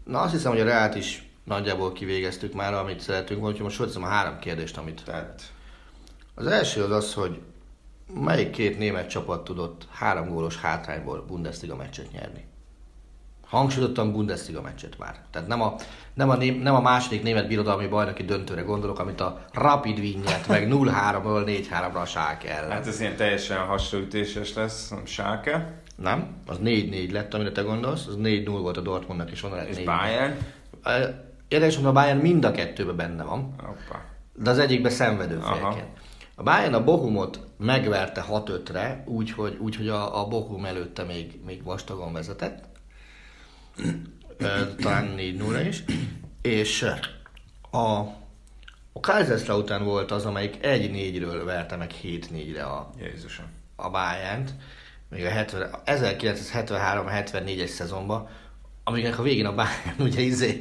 [0.05, 4.03] Na azt hiszem, hogy a Reát is nagyjából kivégeztük már, amit szeretünk, úgyhogy most sorozom
[4.03, 5.03] a három kérdést, amit...
[5.05, 5.53] Tehát...
[6.35, 7.41] Az első az az, hogy
[8.15, 12.45] melyik két német csapat tudott három gólos hátrányból Bundesliga meccset nyerni?
[13.51, 15.15] Hangsúlyozottan Bundesliga meccset már.
[15.31, 15.75] Tehát nem a,
[16.15, 20.49] nem a, ném, nem a második német birodalmi bajnoki döntőre gondolok, amit a Rapid Vinyet,
[20.49, 22.71] meg 0-3-ról 4-3-ra a Schalke ellen.
[22.71, 25.81] Hát ez ilyen teljesen hasraütéses lesz, Schalke.
[25.97, 29.77] Nem, az 4-4 lett, amire te gondolsz, az 4-0 volt a Dortmundnak, és onnan És
[29.77, 30.37] 4 Bayern?
[31.49, 33.55] Érdekes, hogy a Bayern mind a kettőben benne van.
[33.59, 34.01] Hoppa.
[34.35, 35.89] De az egyikben szenvedő félként.
[36.35, 41.65] A Bayern a Bohumot megverte 6-5-re, úgyhogy úgy, hogy a, a Bohum előtte még, még
[41.65, 42.70] vastagon vezetett
[44.81, 45.85] talán 4 0 is,
[46.43, 46.87] és
[47.71, 47.79] a,
[48.93, 53.47] a Kaiserslautern volt az, amelyik 1-4-ről verte meg 7-4-re a, Jézusom.
[53.77, 54.55] a Bayern-t,
[55.09, 58.29] még a 70, 1973-74-es szezonban,
[58.85, 60.59] amiknek a végén a Bayern ugye izé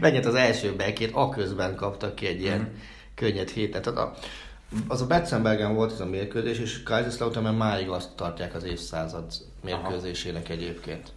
[0.00, 2.76] megnyert az első bekét, aközben kaptak ki egy ilyen mm.
[3.14, 3.82] könnyed hétet.
[3.82, 4.14] Tehát a,
[4.88, 9.24] az a Betzenbergen volt ez a mérkőzés, és Kaiserslautern máig azt tartják az évszázad
[9.62, 10.52] mérkőzésének Aha.
[10.52, 11.12] egyébként.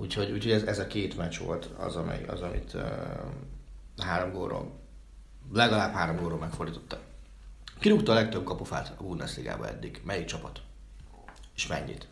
[0.00, 2.82] Úgyhogy, úgyhogy ez, ez a két meccs volt az, amely, az amit uh,
[3.98, 4.70] három góról,
[5.52, 6.98] legalább három góról megfordította.
[7.78, 10.00] Kirúgta a legtöbb kapufát a Bundesligába eddig.
[10.04, 10.60] Melyik csapat?
[11.54, 12.06] És mennyit?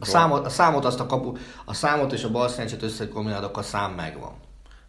[0.00, 3.62] A számot, a számot, azt a, kapu, a számot és a bal szerencsét összekombinálod, akkor
[3.62, 4.32] a szám megvan.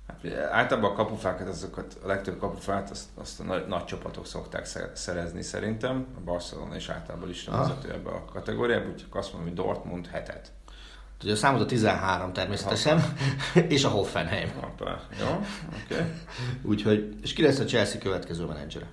[0.07, 4.65] Hát, általában a kapufákat, azokat, a legtöbb kapufát azt, azt a nagy, nagy csapatok szokták
[4.93, 6.07] szerezni szerintem.
[6.17, 10.51] A Barcelona is általában is vezető ebbe a kategóriába, úgyhogy azt mondom, hogy Dortmund hetet.
[11.23, 13.67] Ugye a számot a 13 természetesen, Hoppá.
[13.75, 14.51] és a Hoffenheim.
[14.59, 15.01] Hoppá.
[15.19, 15.27] Jó,
[15.83, 15.93] oké.
[15.93, 16.11] Okay.
[16.61, 18.87] Úgyhogy, és ki lesz a Chelsea következő menedzsere?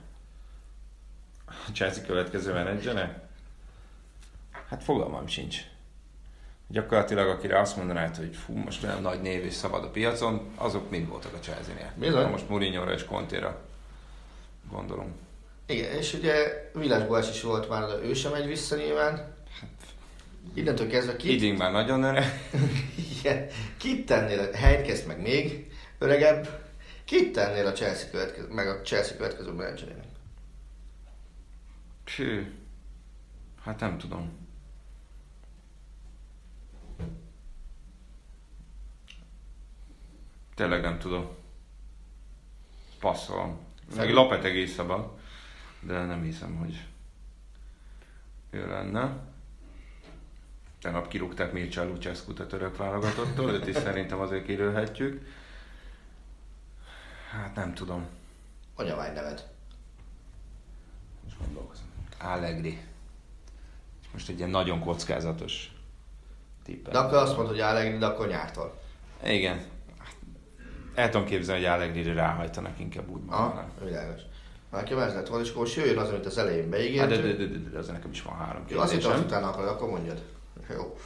[1.47, 3.29] A Chelsea következő menedzsere?
[4.69, 5.61] Hát fogalmam sincs.
[6.69, 10.91] Gyakorlatilag akire azt mondanád, hogy fú, most olyan nagy név és szabad a piacon, azok
[10.91, 11.93] mind voltak a Chelsea-nél.
[11.95, 12.31] Bizony.
[12.31, 13.61] Most Mourinho-ra és Contéra
[14.71, 15.15] gondolom.
[15.67, 16.35] Igen, és ugye
[16.75, 19.35] Villas is volt már, de ő sem megy vissza nyilván.
[20.57, 21.31] Innentől kezdve kit...
[21.31, 22.51] Iding már nagyon öreg.
[23.19, 23.49] Igen.
[23.77, 26.71] Kit tennél, Heinkes meg még öregebb,
[27.05, 30.05] kit tennél a Chelsea következő, meg a Chelsea következő menedzserének?
[32.17, 32.53] Hű,
[33.63, 34.33] hát nem tudom.
[40.55, 41.29] Tényleg nem tudom.
[43.01, 43.59] Passzolom.
[43.97, 45.19] Meg Lopetegé szabad,
[45.81, 46.85] de nem hiszem, hogy
[48.51, 49.26] ő lenne.
[50.87, 55.27] Tegnap kirúgták Mircea lucescu a török válogatottól, őt is szerintem azért kirőhetjük.
[57.31, 58.07] Hát nem tudom.
[58.77, 59.47] Anyavány neved.
[61.25, 61.85] Most gondolkozom.
[62.21, 62.79] Allegri.
[64.13, 65.71] Most egy ilyen nagyon kockázatos
[66.65, 66.93] tippel.
[66.93, 68.81] De akkor azt mondod, hogy Allegri, de akkor nyártól.
[69.25, 69.61] Igen.
[70.95, 73.71] El tudom képzelni, hogy Allegri ráhajtanak inkább úgy mondanám.
[73.85, 74.21] világos.
[74.73, 77.23] Nekem ez lett volna, és akkor most jöjjön az, amit az elején Hát de, beígértünk.
[77.23, 79.27] de, de, de, de, az nekem is van három Jó, azt hittem, kérdésem.
[79.39, 80.23] utána akarod, akkor mondjad.
[80.69, 80.97] Jó.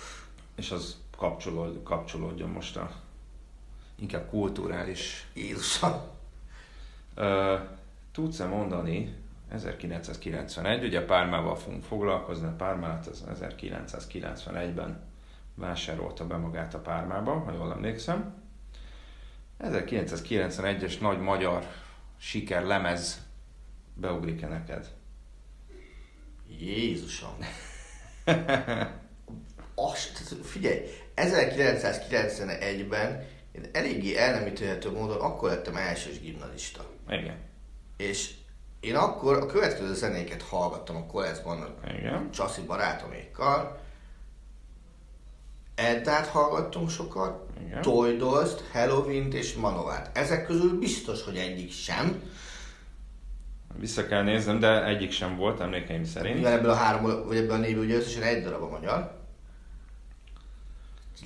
[0.55, 2.91] És az kapcsolód, kapcsolódjon most a
[3.95, 5.27] inkább kulturális.
[5.35, 5.93] Jézusom.
[7.15, 7.59] Ö,
[8.13, 9.15] tudsz-e mondani
[9.49, 15.03] 1991, ugye Pármával fogunk foglalkozni, a Pármát az 1991-ben
[15.55, 18.35] vásárolta be magát a Pármába, ha jól emlékszem.
[19.61, 21.67] 1991-es nagy magyar
[22.17, 23.27] siker lemez
[23.95, 24.95] beugrik-e neked?
[26.59, 27.37] Jézusom.
[30.13, 30.81] Tehát figyelj,
[31.17, 36.85] 1991-ben én eléggé el nem ítélhető módon akkor lettem elsős gimnazista.
[37.09, 37.37] Igen.
[37.97, 38.31] És
[38.81, 41.75] én akkor a következő zenéket hallgattam a koleszban a.
[42.31, 43.81] Csaszi barátomékkal.
[45.75, 47.83] Eddát hallgattunk sokat, Igen.
[47.83, 50.19] Toy Dolls-t, Halloween-t és Manovát.
[50.19, 52.23] Ezek közül biztos, hogy egyik sem,
[53.79, 56.35] Vissza kell néznem, de egyik sem volt, emlékeim szerint.
[56.35, 59.20] mivel ebből a három, vagy ebből a névből ugye összesen egy darab a magyar.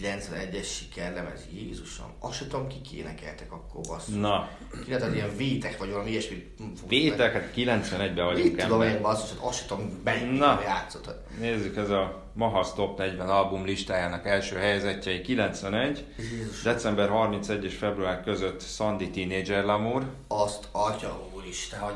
[0.01, 2.07] 91-es sikerlemez, Jézusom.
[2.18, 4.14] Azt sem tudom, kik énekeltek akkor, basszus.
[4.14, 4.49] Na,
[4.84, 6.55] Ki hogy ilyen vétek, vagy valami ilyesmi.
[6.88, 10.01] vétek, hát 91-ben vagyunk Mit tudom én, basszus, hát azt sem tudom,
[10.38, 10.61] Na.
[10.62, 11.11] játszott.
[11.38, 16.05] Nézzük, ez a Mahas Top 40 album listájának első helyezettjei 91.
[16.16, 16.62] Jézus.
[16.62, 20.05] December 31 és február között Sandy Teenager Lamour.
[20.28, 21.95] Azt, atya úristen, hogy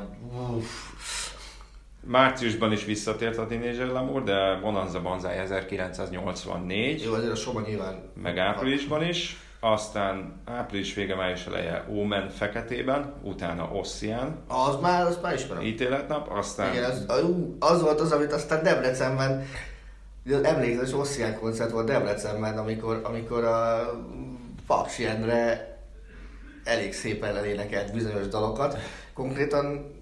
[0.56, 0.66] uff.
[2.08, 7.02] Márciusban is visszatért a Teenager Lamour, de Bonanza Banzai 1984.
[7.02, 8.02] Jó, azért a soba nyilván...
[8.22, 15.22] meg áprilisban is, aztán április vége, május eleje Omen feketében, utána Ossian, Az már, azt
[15.22, 15.62] már ismerem.
[15.62, 17.04] ítéletnap, aztán Igen, az,
[17.58, 19.46] az volt az, amit aztán Debrecenben,
[20.42, 23.90] emlékszem, hogy Ossian koncert volt Debrecenben, amikor, amikor a
[24.66, 25.76] Paksi Endre
[26.64, 28.78] elég szépen elénekelt bizonyos dalokat.
[29.14, 29.96] Konkrétan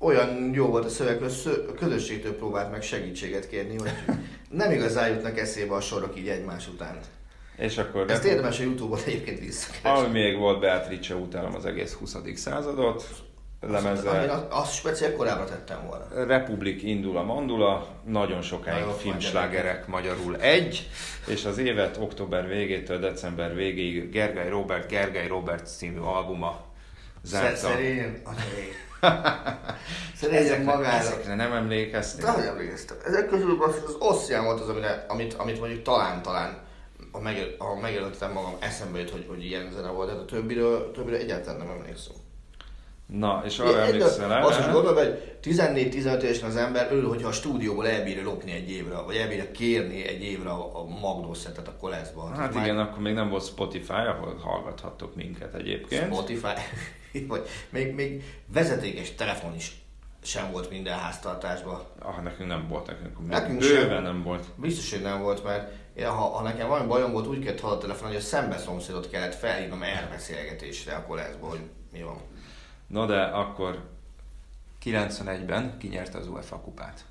[0.00, 1.32] olyan jó volt a szöveg, hogy
[1.68, 3.92] a közösségtől próbált meg segítséget kérni, hogy
[4.50, 6.98] nem igazán jutnak eszébe a sorok így egymás után.
[7.56, 10.06] és akkor Ezt érdemes a Youtube-on egyébként ami visszakeresni.
[10.10, 12.16] még volt Beatrice, utálom az egész 20.
[12.34, 13.08] századot,
[13.60, 16.26] lemezzel azt, azt speciál korábban tettem volna.
[16.26, 20.88] Republik indul a mandula, nagyon sokáig Nagyon filmslágerek magyarul egy,
[21.26, 26.64] és az évet október végétől december végéig Gergely Robert, Gergely Robert című albuma
[27.22, 27.56] zárta.
[27.56, 28.22] Szerényen,
[30.20, 30.96] Szerényen magára.
[30.96, 32.34] Ezekre nem emlékeztem.
[32.34, 32.96] Hogy emlékeztem.
[33.04, 36.58] Ezek közül az, Ossian volt az, amire, amit, amit mondjuk talán, talán
[37.12, 40.90] ha, megel, ha megjelöltem magam, eszembe jut, hogy, hogy ilyen zene volt, de a többiről,
[40.92, 42.14] többiről egyáltalán nem emlékszem.
[43.10, 44.42] Na, és arra emlékszel el?
[44.42, 48.70] Azt is gondolom, hogy 14-15 évesen az ember örül, hogyha a stúdióból elbírja lopni egy
[48.70, 52.30] évre, vagy elbírja kérni egy évre a, a Magnó szetet a koleszba.
[52.36, 56.04] Hát igen, akkor még nem volt Spotify, ahol hallgathattok minket egyébként.
[56.04, 56.54] Spotify,
[57.28, 59.80] vagy még, még vezetékes telefon is
[60.22, 61.82] sem volt minden háztartásban.
[61.98, 64.02] Ah, nekünk nem volt, nekünk, nekünk sem.
[64.02, 64.44] nem volt.
[64.56, 67.80] Biztos, hogy nem volt, mert én, ha, ha nekem valami bajom volt, úgy kellett hallani
[67.80, 71.60] a telefonon, hogy a szembe szomszédot kellett felhívnom elbeszélgetésre a koleszba, hogy
[71.92, 72.16] mi van.
[72.90, 73.88] No de akkor
[74.82, 77.04] 91-ben kinyerte az UEFA kupát.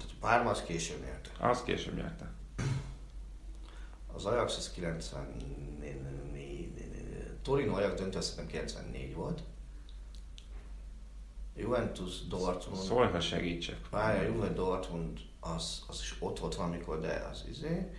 [0.00, 1.30] A Párma az később nyerte.
[1.38, 2.30] Az később nyerte.
[4.14, 6.72] Az Ajax az 94,
[7.42, 9.42] Torino Ajax döntő hiszem 94 volt.
[11.56, 12.82] Juventus Dortmund.
[12.82, 13.88] Szólj, ha segítsek.
[13.90, 17.90] Várja, Juve Dortmund az, az is ott volt valamikor, de az izé.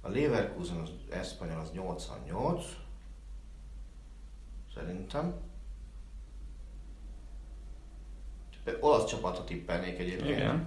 [0.00, 2.64] A Leverkusen, az Espanyol az 88.
[4.78, 5.34] Szerintem.
[8.80, 10.30] Olasz csapatot tippelnék egyébként.
[10.30, 10.66] Igen.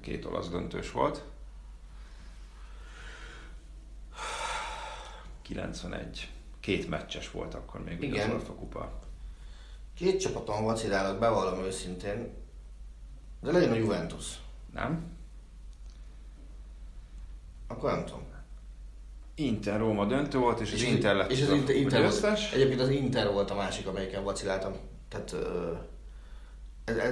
[0.00, 1.24] Két olasz döntős volt.
[5.42, 6.30] 91.
[6.60, 8.30] Két meccses volt akkor még Igen.
[8.30, 8.98] az UEFA kupa.
[9.94, 12.34] Két csapaton vacilálok, bevallom őszintén.
[13.40, 14.38] De legyen a Juventus.
[14.72, 15.16] Nem?
[17.66, 18.33] Akkor nem tudom.
[19.34, 22.52] Inter Róma döntő volt, és, az És Inter lett és az Inter, Inter győztes.
[22.52, 24.72] Egyébként az Inter volt a másik, amelyiken vaciláltam.
[25.08, 25.34] Tehát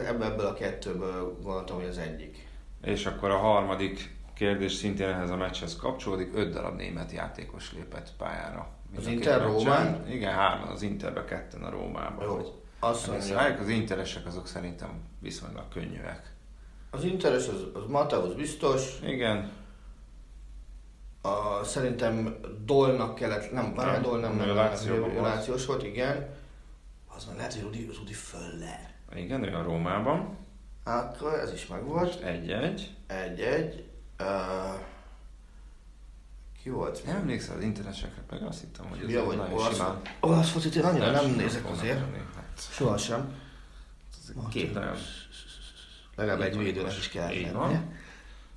[0.06, 2.46] ebből, a kettőből gondoltam, hogy az egyik.
[2.84, 6.30] És akkor a harmadik kérdés szintén ehhez a meccshez kapcsolódik.
[6.34, 8.68] Öt darab német játékos lépett pályára.
[8.90, 9.42] Mind Az Inter.
[9.42, 10.06] Rómán?
[10.10, 12.24] Igen, hárman az Interbe, ketten a Rómába.
[12.24, 13.34] Jó, Hogy azt mondja.
[13.34, 16.32] mondja, Az interesek azok szerintem viszonylag könnyűek.
[16.90, 19.50] az Interes az, az Mateusz biztos, Igen,
[21.22, 24.56] a, szerintem Dolnak kellett, nem, Nem, Dol nem, nem, nem.
[25.22, 26.28] Lációs volt, igen.
[27.16, 28.94] Az már lehet, hogy Rudi, Rudi Föller.
[29.14, 30.36] igen, ő a Rómában.
[30.84, 32.22] Akkor ez is megvolt.
[32.22, 32.94] Egy-egy.
[33.06, 33.84] Egy-egy.
[34.20, 34.80] Uh,
[36.62, 37.04] ki volt?
[37.06, 40.00] Nem emlékszel az internesekre, meg azt hittem, hogy ez Ja, vagy nagyon olasz, simán.
[40.20, 41.98] olasz focit én annyira nem nézek volna azért.
[42.34, 43.34] Hát, Sohasem.
[44.50, 44.96] két nagyon
[46.16, 47.91] Legalább egy védőnek is kell lennie.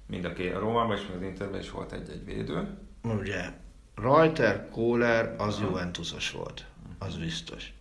[0.06, 2.78] Mind a két, a Rómában és az Interben is volt egy-egy védő.
[3.04, 3.54] Ugye,
[3.96, 6.66] Reuter, Kohler, az Juventusos volt.
[6.98, 7.74] Az biztos.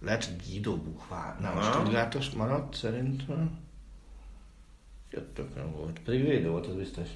[0.00, 1.40] Lehet, hogy Guido Buchvár.
[1.40, 1.62] Nem.
[1.62, 3.58] Stuttgartos maradt szerintem.
[5.10, 6.00] Jöttök nem volt.
[6.00, 7.08] Pedig védő volt, az biztos.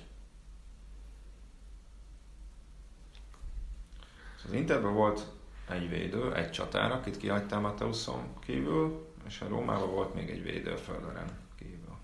[4.44, 5.26] Az Interben volt
[5.68, 10.76] egy védő, egy csatár, akit kihagytál Mateuszon kívül, és a Rómában volt még egy védő
[10.76, 11.96] Földeren kívül.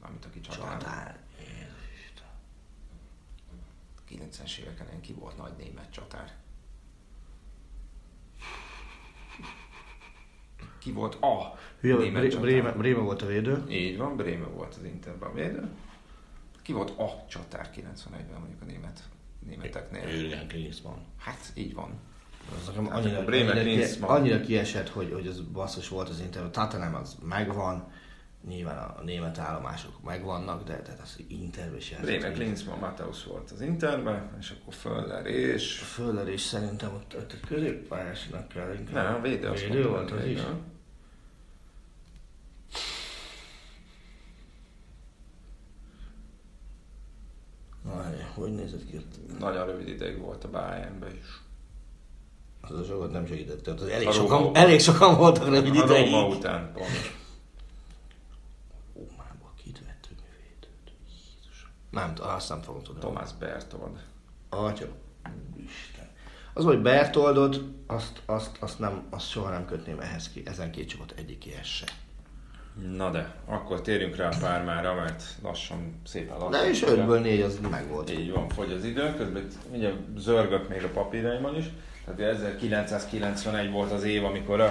[0.00, 0.78] Amit aki csatár.
[0.78, 1.25] Csatár.
[4.10, 4.46] Jézus Isten.
[4.46, 6.34] 90-es éveken ki volt nagy német csatár.
[10.78, 12.46] Ki volt a Hülye, német Bré- csatár?
[12.46, 13.64] Bréme, Bréme volt a védő.
[13.68, 15.68] Így van, Bréme volt az Interben a védő.
[16.62, 19.02] Ki volt a csatár 91-ben mondjuk a német,
[19.46, 20.08] németeknél?
[20.08, 20.98] Jürgen Klinsmann.
[21.18, 22.00] Hát így van.
[22.60, 26.42] Az nekem Hát annyira, annyira, annyira kiesett, hogy, hogy az basszus volt az Inter.
[26.44, 27.92] A Tottenham az megvan,
[28.48, 32.06] nyilván a, a német állomások megvannak, de tehát az Interbe is játszott.
[32.06, 35.78] Bréme Klinsmann Mateusz volt az Interben, és akkor Föller és...
[35.78, 38.94] Föller is szerintem ott, ott egy középpályásnak kell inkább.
[38.94, 40.40] Nem, a védő, azt védő volt az is.
[47.82, 49.06] Várj, hogy nézett ki?
[49.38, 51.40] Nagyon rövid ideig volt a Bayernben is.
[52.60, 53.66] Az a sokat nem segített.
[53.66, 56.12] Az elég, A sokan, elég sokan voltak rövid A ideig.
[56.12, 57.14] Róma után pont.
[58.94, 60.92] Rómába kit vett ő védőt?
[61.08, 61.66] Jézus.
[61.96, 63.00] Nem, azt nem fogom tudni.
[63.00, 63.96] Thomas Bertold.
[64.48, 64.86] Atya,
[65.64, 66.08] Isten.
[66.54, 70.88] Az, hogy Bertoldot, azt, azt, azt, nem, azt soha nem kötném ehhez ki, ezen két
[70.88, 71.84] csapat egyikéhez se.
[72.96, 76.50] Na de, akkor térjünk rá a pármára, mert lassan, szépen lassan.
[76.50, 78.10] De a- ötből négy az meg volt.
[78.10, 81.64] Így van, fogy az idő, közben ugye zörgök még a papíraimon is.
[82.04, 84.70] Tehát 1991 volt az év, amikor a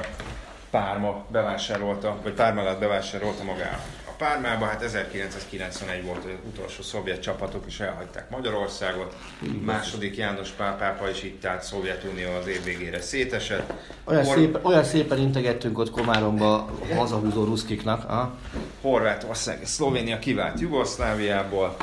[0.70, 3.80] Párma bevásárolta, vagy Pármát bevásárolta magára.
[4.16, 9.16] A Pármába hát 1991 volt az utolsó szovjet csapatok is elhagyták Magyarországot.
[9.62, 13.74] Második János Pál pápa is itt állt, Szovjetunió az év végére szétesett.
[14.04, 18.04] Olyan, Hor- szépen, olyan szépen integettünk ott Komáromba hazahúzó ruszkiknak.
[18.10, 18.36] Ha?
[18.82, 21.76] Horvátország és Szlovénia kivált Jugoszláviából.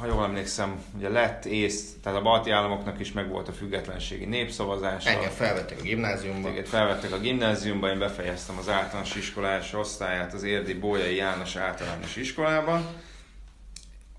[0.00, 5.08] Ha jól emlékszem, ugye lett ész, tehát a balti államoknak is megvolt a függetlenségi népszavazása.
[5.08, 6.48] Engem felvettek a gimnáziumba.
[6.48, 12.16] Téged felvettek a gimnáziumba, én befejeztem az általános iskolás osztályát az Érdi Bolyai János általános
[12.16, 12.86] iskolában,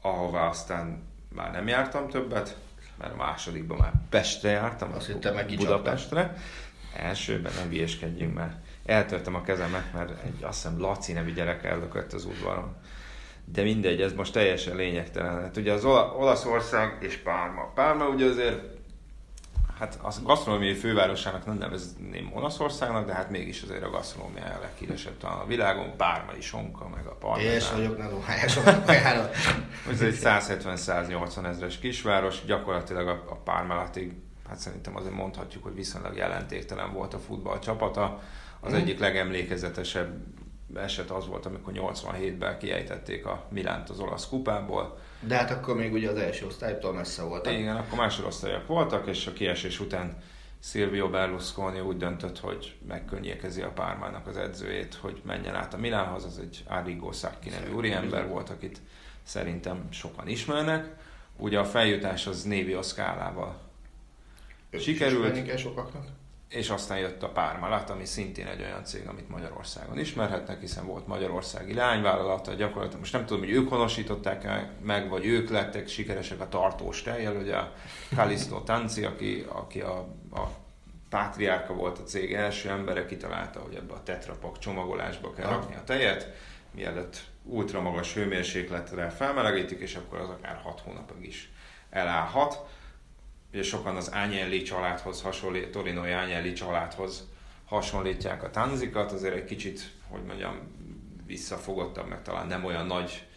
[0.02, 1.04] ahová aztán
[1.36, 2.58] már nem jártam többet,
[2.98, 5.56] mert a másodikban már Pestre jártam, Azt hittem, meg.
[5.56, 6.38] Budapestre.
[6.96, 8.54] Elsőben nem hülyeskedjünk, mert
[8.86, 12.76] eltörtem a kezemet, mert egy azt hiszem Laci nevű gyerek ellökött az udvaron.
[13.46, 15.42] De mindegy, ez most teljesen lényegtelen.
[15.42, 17.72] Hát ugye az Ola- Olaszország és Párma.
[17.76, 18.60] Párma ugye azért
[19.82, 25.18] hát a gasztronómiai fővárosának nem nevezném Olaszországnak, de hát mégis azért a gasztronómia a leghíresebb
[25.18, 27.54] talán a világon, Pármai sonka, meg a parmezán.
[27.54, 29.30] És vagyok, ne dohányosok a kajára.
[29.92, 34.14] Ez egy 170-180 ezres kisváros, gyakorlatilag a, a Pármálatig,
[34.50, 38.22] hát szerintem azért mondhatjuk, hogy viszonylag jelentéktelen volt a futball csapata.
[38.60, 40.24] Az egyik legemlékezetesebb
[40.76, 44.98] eset az volt, amikor 87-ben kiejtették a Milánt az olasz kupából.
[45.20, 47.54] De hát akkor még ugye az első osztálytól messze voltak.
[47.54, 50.18] Igen, akkor másodosztályak voltak, és a kiesés után
[50.64, 56.26] Silvio Berlusconi úgy döntött, hogy megkönnyékezi a Pármának az edzőjét, hogy menjen át a Milánhoz,
[56.26, 58.80] az egy Arrigo Sacchi nevű úriember volt, akit
[59.24, 60.96] szerintem sokan ismernek.
[61.38, 63.60] Ugye a feljutás az Névio szkálával
[64.70, 65.44] Ők is sikerült.
[65.46, 66.06] kell sokaknak.
[66.52, 71.08] És aztán jött a Pármalat, ami szintén egy olyan cég, amit Magyarországon ismerhetnek, hiszen volt
[71.08, 74.48] magyarországi lányvállalata, gyakorlatilag most nem tudom, hogy ők honosították
[74.82, 77.74] meg, vagy ők lettek sikeresek a tartós tejjel, ugye a
[78.16, 79.98] Kalisztó Tanci, aki, aki a,
[80.32, 80.50] a
[81.10, 85.56] pátriárka volt a cég első embere, kitalálta, hogy ebbe a tetrapak csomagolásba kell Aha.
[85.56, 86.34] rakni a tejet,
[86.72, 91.52] mielőtt ultra magas hőmérsékletre felmelegítik, és akkor az akár 6 hónapig is
[91.90, 92.68] elállhat.
[93.54, 97.28] Ugye sokan az Agnelli családhoz hasonlít, Torinoi Agnelli családhoz
[97.66, 100.60] hasonlítják a Tanzikat, azért egy kicsit, hogy mondjam,
[101.26, 103.28] visszafogottabb, meg talán nem olyan nagy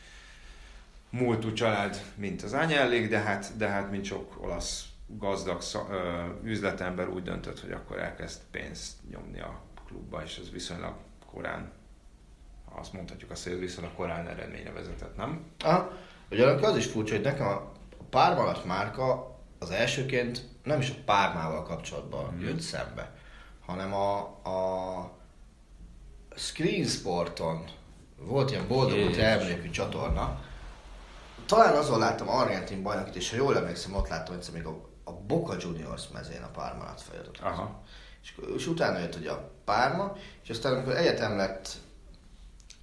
[1.10, 6.22] múltú család, mint az Agnelli, de hát, de hát mint sok olasz gazdag szak, ö,
[6.42, 10.94] üzletember úgy döntött, hogy akkor elkezd pénzt nyomni a klubba, és ez viszonylag
[11.32, 11.72] korán,
[12.74, 15.44] azt mondhatjuk azt, hogy ez viszonylag korán eredményre vezetett, nem?
[15.64, 15.92] Aha.
[16.30, 17.72] Ugyanakkor az is furcsa, hogy nekem a
[18.10, 19.33] Pármalat márka
[19.64, 22.40] az elsőként nem is a Pármával kapcsolatban mm.
[22.40, 23.14] jött szembe,
[23.66, 25.10] hanem a, a
[26.36, 27.64] Screen Sporton
[28.18, 29.16] Volt ilyen boldog Jézus.
[29.16, 30.40] elmélekű csatorna.
[31.46, 35.12] Talán azon láttam argentin bajnokit, és ha jól emlékszem, ott láttam egyszer még a, a
[35.12, 37.38] Boca Juniors mezén a Parma fejadott.
[37.38, 37.82] Aha.
[38.22, 41.68] És, és utána jött ugye a Párma, és aztán amikor egyetem lett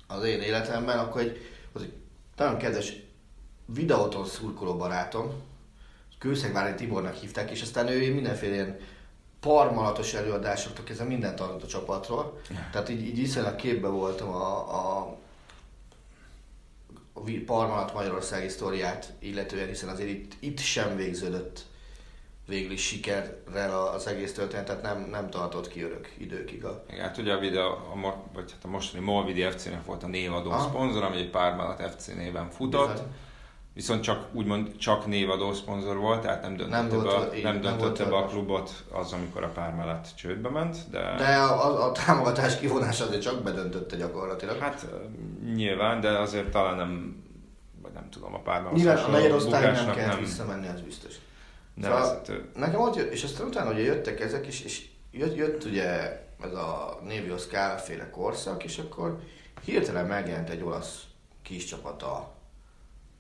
[0.08, 1.38] az én életemben, akkor egy,
[1.74, 1.94] az egy
[2.36, 2.94] nagyon kedves
[3.66, 5.34] videóton szurkoló barátom,
[6.22, 8.80] Kőszegvári Tibornak hívták, és aztán ő mindenféle ilyen
[9.40, 12.42] parmalatos előadásoktól kezdve mindent adott a csapatról.
[12.72, 14.58] Tehát így, így viszonylag képbe voltam a,
[15.00, 15.18] a,
[17.46, 21.66] Parmalat Magyarországi sztoriát illetően, hiszen azért itt, itt sem végződött
[22.48, 26.84] végül is sikerrel az egész történet, tehát nem, nem tartott ki örök időkig a...
[26.90, 30.50] Igen, hát ugye a, videó, a, vagy hát a mostani Molvidi FC-nek volt a névadó
[30.50, 30.68] Aha.
[30.68, 32.92] szponzor, ami egy Pármalat FC néven futott.
[32.92, 33.08] Bizony.
[33.74, 37.62] Viszont csak úgymond csak névadó szponzor volt, tehát nem döntötte, Nem be, így, nem nem
[37.62, 41.92] döntötte volt be a klubot az, amikor a Pármalat csődbe ment, de, De a, a,
[41.92, 44.58] támogatás kivonása azért csak bedöntötte gyakorlatilag.
[44.58, 44.86] hát
[45.54, 47.24] nyilván, de azért talán nem,
[47.82, 51.14] vagy nem tudom, a Pármalat Nyilván a hasonló negyedosztályig nem bukásnak kellett visszamenni, az biztos.
[51.82, 52.50] Szóval nevezhető.
[52.56, 55.86] Nekem ott jött, és aztán utána ugye jöttek ezek, és, és jött, jött ugye
[56.44, 59.20] ez a Névio Scala féle korszak, és akkor
[59.64, 61.02] hirtelen megjelent egy olasz
[61.42, 62.40] kis csapata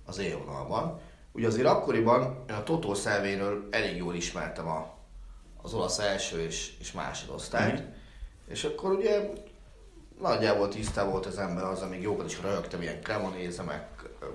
[0.05, 0.99] az élvonalban.
[1.31, 4.93] Ugye azért akkoriban én a Totó Szelvénről elég jól ismertem a,
[5.61, 7.87] az olasz első és, és másodosztályt, Mhm.
[8.47, 9.29] és akkor ugye
[10.21, 13.87] nagyjából tisztában volt az ember az, amíg jókat is röhögtem, ilyen Cremonese, meg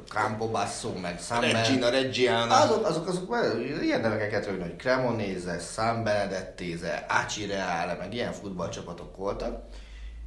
[0.09, 2.55] Campobasso, meg San Regina, Reggiana.
[2.61, 3.35] azok, azok, azok,
[3.83, 9.65] ilyen neveket rögni, hogy Cremonese, San Benedettese, Acireale, meg ilyen futballcsapatok voltak.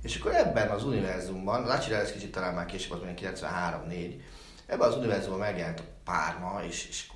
[0.03, 4.13] És akkor ebben az univerzumban, az Acireale ez kicsit talán már később, az mondjuk 93-4,
[4.69, 7.11] ebben az univerzumban megjelent a Párma, és, és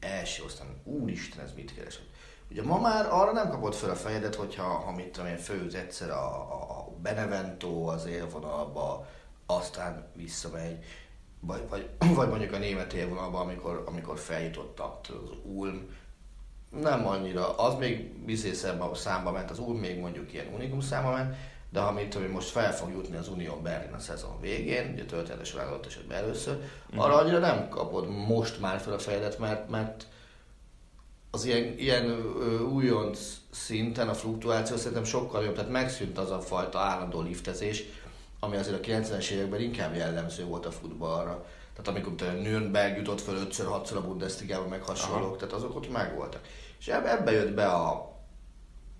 [0.00, 2.10] első osztán, úristen, ez mit keresett.
[2.50, 5.74] Ugye ma már arra nem kapott fel a fejedet, hogyha ha mit tudom én, főz
[5.74, 9.06] egyszer a, a, Benevento az élvonalba,
[9.46, 10.84] aztán visszamegy,
[11.40, 15.96] vagy, vagy, vagy mondjuk a német élvonalba, amikor, amikor feljutottak az Ulm,
[16.70, 21.36] nem annyira, az még bizészebb számba ment, az Ulm még mondjuk ilyen unikum száma ment,
[21.72, 25.04] de ha tudom, én, most fel fog jutni az Unión Berlin a szezon végén, ugye
[25.04, 26.62] történetesen adott esetben először,
[26.96, 30.06] arra annyira nem kapod most már fel a fejedet, mert, mert
[31.30, 32.20] az ilyen, ilyen
[32.72, 33.18] újonc
[33.50, 37.84] szinten a fluktuáció szerintem sokkal jobb, tehát megszűnt az a fajta állandó liftezés,
[38.40, 41.46] ami azért a 90-es években inkább jellemző volt a futballra.
[41.76, 45.36] Tehát amikor te Nürnberg jutott föl 5-6-szor a Bundesligába, meg hasonlók, Aha.
[45.36, 46.40] tehát azok ott megvoltak.
[46.78, 47.90] És eb- ebbe jött be a,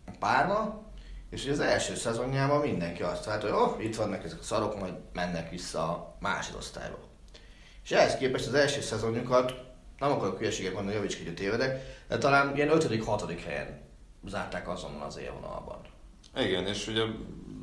[0.06, 0.81] a párma,
[1.32, 4.94] és az első szezonjában mindenki azt várta, hogy oh, itt vannak ezek a szarok, majd
[5.12, 6.98] mennek vissza a másodosztályba.
[7.84, 9.54] És ehhez képest az első szezonjukat,
[9.98, 13.40] nem akarok hülyeséget mondani, javíts ki, hogy tévedek, de talán ilyen 5.-6.
[13.46, 13.80] helyen
[14.26, 15.80] zárták azonnal az élvonalban.
[16.36, 17.02] Igen, és ugye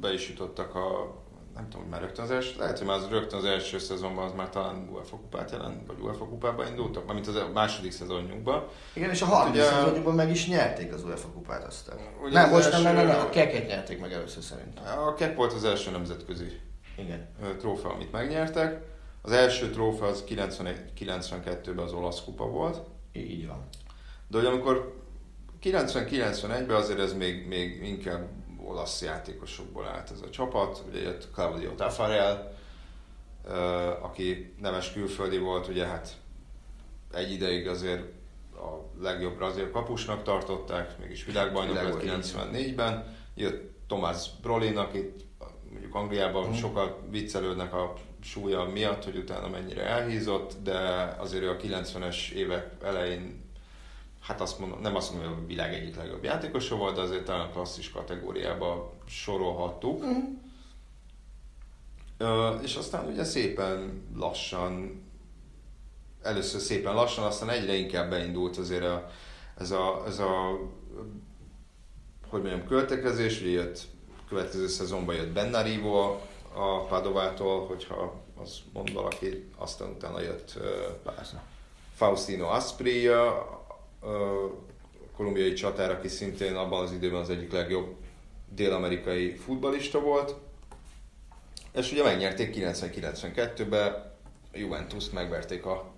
[0.01, 1.15] be is jutottak a,
[1.56, 4.26] nem tudom, hogy már rögtön az első, lehet, hogy már az rögtön az első szezonban
[4.26, 8.68] az már talán UEFA kupát jelent, vagy UEFA kupába indultak, mármint az a második szezonjukban.
[8.93, 11.97] Igen, és a harmadik ugye- szezonjukban meg is nyerték az UEFA kupát aztán.
[12.24, 15.00] Ugye nem, most nem, nem, nem, nem, első- a keket nyerték meg először szerintem.
[15.00, 16.60] A KEP volt az első nemzetközi
[16.97, 17.28] Igen.
[17.58, 18.82] trófea, amit megnyertek.
[19.22, 22.82] Az első trófea az 91 92-ben az olasz kupa volt,
[23.14, 23.68] Így van.
[24.28, 24.97] de hogy amikor
[25.64, 28.28] 90-91-ben azért ez még, még inkább
[28.70, 30.84] olasz játékosokból állt ez a csapat.
[30.89, 32.55] Ugye jött Claudio Taffarel,
[33.45, 33.53] ö,
[34.01, 36.09] aki neves külföldi volt, ugye hát
[37.13, 38.01] egy ideig azért
[38.55, 43.15] a legjobb brazil kapusnak tartották, mégis világbajnok lett Világbajnok, 94-ben.
[43.36, 45.26] Jött Thomas Brolin, akit
[45.72, 46.53] mondjuk Angliában Mhm.
[46.57, 50.78] sokan viccelődnek a súlya miatt, hogy utána mennyire elhízott, de
[51.20, 53.39] azért ő a 90-es évek elején
[54.22, 57.26] hát azt mondom, nem azt mondom, hogy a világ egyik legjobb játékosa volt, de azért
[57.26, 59.99] talán a klasszis kategóriába sorolhattuk.
[60.01, 60.17] Mhm.
[62.17, 65.03] Ö, és aztán ugye szépen lassan,
[66.22, 69.09] először szépen lassan, aztán egyre inkább beindult azért a,
[69.57, 70.59] ez a, ez a
[72.30, 73.82] hogy mondjam, költekezés, ugye jött,
[74.28, 76.22] következő szezonban jött Bennarivo a,
[76.53, 80.59] a Padovától, hogyha az mond valaki, aztán utána jött
[81.03, 81.43] Persze.
[81.95, 83.59] Faustino Asprilla, ö,
[85.16, 87.95] kolumbiai csatár, aki szintén abban az időben az egyik legjobb
[88.50, 90.36] dél-amerikai futbalista volt.
[91.72, 93.91] És ugye megnyerték 90-92-ben,
[94.54, 95.91] a Juventus megverték a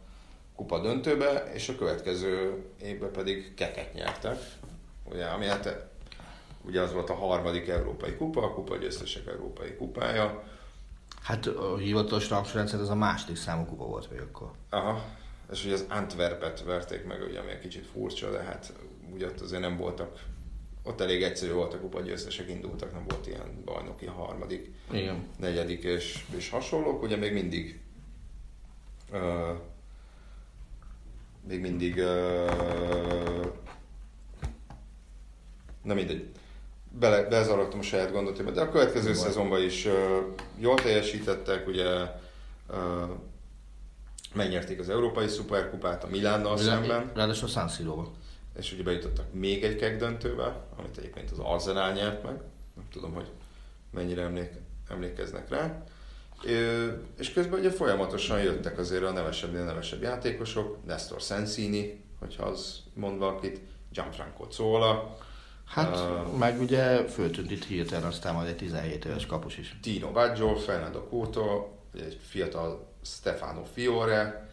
[0.55, 4.37] kupa döntőbe, és a következő évben pedig keket nyertek.
[5.03, 5.89] Ugye, ami hát
[6.65, 10.43] ugye az volt a harmadik európai kupa, a kupa győztesek európai kupája.
[11.21, 14.51] Hát a hivatalos rangsorrendszer ez a második számú kupa volt még akkor.
[14.69, 15.03] Aha,
[15.51, 18.73] és ugye az Antwerpet verték meg, ugye, ami egy kicsit furcsa, de hát
[19.13, 20.19] ugye ott azért nem voltak
[20.83, 25.27] ott elég egyszerű volt a kupa győztesek indultak, nem volt ilyen bajnoki harmadik, Igen.
[25.39, 27.79] negyedik és, és hasonlók, ugye még mindig
[29.11, 29.57] uh,
[31.47, 33.45] még mindig uh,
[35.83, 36.29] nem mindegy.
[36.99, 39.15] Bele, bezaradtam a saját gondolatomba, de a következő Baj.
[39.15, 39.93] szezonban is uh,
[40.59, 41.87] jól teljesítettek, ugye
[42.69, 43.09] uh,
[44.33, 48.11] megnyerték az Európai Szuperkupát a Milánnal szemben, Ráadásul San Siro-ba.
[48.59, 52.33] és ugye bejutottak még egy keg döntőbe, amit egyébként az Arsenal nyert meg,
[52.75, 53.27] nem tudom, hogy
[53.91, 54.49] mennyire emlék,
[54.89, 55.83] emlékeznek rá.
[56.43, 62.79] Ö, és közben ugye folyamatosan jöttek azért a nevesebbnél nevesebb játékosok, Nestor Sensini, hogyha az
[62.93, 63.59] mond valakit,
[63.93, 65.17] Gianfranco Zola,
[65.65, 66.37] Hát, Ah.
[66.37, 69.77] meg ugye föltűnt itt hirtelen aztán majd egy 17 éves kapus is.
[69.81, 74.49] Tino Baggio, Fernando Couto, egy fiatal Stefano Fiore,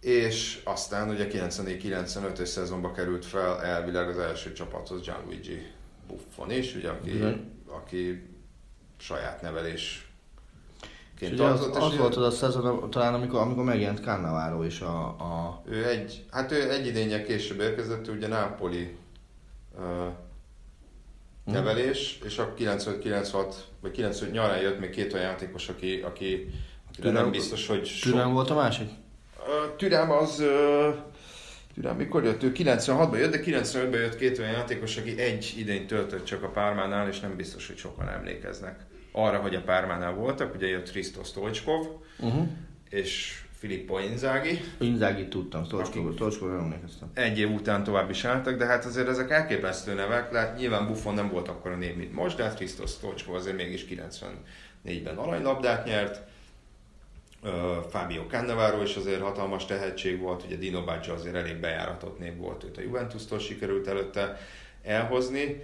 [0.00, 5.66] és aztán ugye 94-95-ös szezonba került fel elvileg az első csapathoz Gianluigi
[6.06, 7.62] Buffon is, ugye, aki, Igen.
[7.66, 8.28] aki
[8.96, 10.08] saját nevelés
[11.18, 15.06] És ugye az, az volt az a szezon, talán amikor, amikor megjelent Cannavaro is a,
[15.06, 18.96] a Ő egy, hát ő egy idénye később érkezett, ugye Nápoli
[19.76, 20.12] uh,
[21.44, 26.50] nevelés, és a 95-96 vagy 95 nyarán jött még két olyan játékos, aki, aki
[27.00, 28.12] Türem- nem biztos, hogy sok...
[28.12, 28.88] Türen volt a másik?
[29.76, 30.42] Türem az...
[31.74, 32.42] Türem mikor jött?
[32.42, 36.48] Ő 96-ban jött, de 95-ben jött két olyan játékos, aki egy idényt töltött csak a
[36.48, 40.54] Pármánál, és nem biztos, hogy sokan emlékeznek arra, hogy a Pármánál voltak.
[40.54, 41.86] Ugye jött Krisztos Stoichkov,
[42.20, 42.46] Uh-huh.
[42.90, 44.60] és Filippo Inzaghi.
[44.80, 47.10] Inzágit tudtam, Stolcskóról emlékeztem.
[47.14, 50.32] Egy év után tovább is álltak, de hát azért ezek elképesztő nevek.
[50.32, 52.90] Lát, nyilván Buffon nem volt akkor a név, mint most, de hát Krisztos
[53.32, 56.20] azért mégis 94-ben aranylabdát nyert.
[57.42, 57.50] Uh,
[57.90, 62.64] Fábio Cannavaro is azért hatalmas tehetség volt, ugye Dino Baggio azért elég bejáratott név volt,
[62.64, 64.38] őt a Juventus-tól sikerült előtte
[64.82, 65.62] elhozni,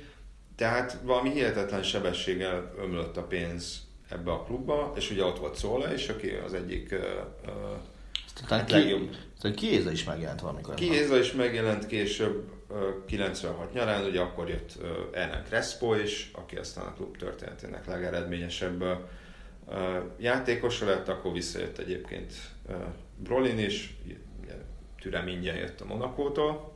[0.56, 5.92] tehát valami hihetetlen sebességgel ömlött a pénz ebbe a klubba, és ugye ott volt Szóla
[5.94, 6.98] is, aki az egyik uh,
[7.46, 7.78] uh,
[8.42, 9.16] Aztán Hát ki, legjobb.
[9.34, 10.74] aztán Kiéza is megjelent valamikor.
[10.74, 16.56] Kiéza is megjelent később, ö, 96 nyarán, ugye akkor jött ö, Ellen Crespo is, aki
[16.56, 18.92] aztán a klub történetének legeredményesebb ö,
[19.68, 22.32] ö, játékosa lett, akkor visszajött egyébként
[23.16, 23.96] Brolin is,
[25.00, 26.72] Türem ingyen jött a Monakótól,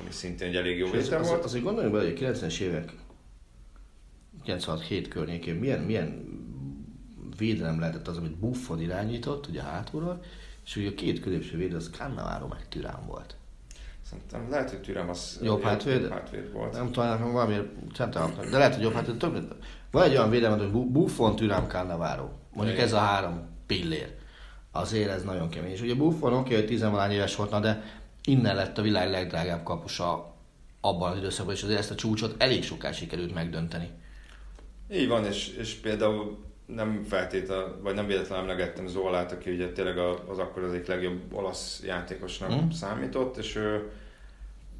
[0.00, 1.44] ami szintén egy elég jó az, vétel az, volt.
[1.44, 2.92] azért gondoljunk bele, hogy a 90-es évek
[4.46, 6.24] 96-7 környékén milyen, milyen
[7.38, 10.22] védelem lehetett az, amit Buffon irányított, ugye hátulról,
[10.64, 13.36] és ugye a két középső védő az Cannavaro meg Türán volt.
[14.02, 16.08] Szerintem lehet, hogy Türem az Jobb hátvéd?
[16.08, 16.72] hátvéd volt.
[16.72, 16.90] Nem
[17.32, 19.54] valamiért centerhalfnak, de lehet, hogy jobb, hát több,
[19.90, 22.28] van egy olyan védelem, hogy Bu- Buffon, Türán, Cannavaro.
[22.52, 22.86] Mondjuk Igen.
[22.88, 24.14] ez a három pillér.
[24.72, 25.70] Azért ez nagyon kemény.
[25.70, 27.82] És ugye Buffon oké, hogy tizenvalány éves volt, na, de
[28.24, 30.34] innen lett a világ legdrágább kapusa
[30.80, 33.88] abban az időszakban, és azért ezt a csúcsot elég soká sikerült megdönteni.
[34.92, 39.98] Így van, és, és például nem feltétlenül, vagy nem véletlenül emlegettem Zolát, aki ugye tényleg
[40.28, 42.64] az akkor az egyik legjobb olasz játékosnak Mhm.
[42.64, 42.70] mm.
[42.70, 43.90] számított, és ő,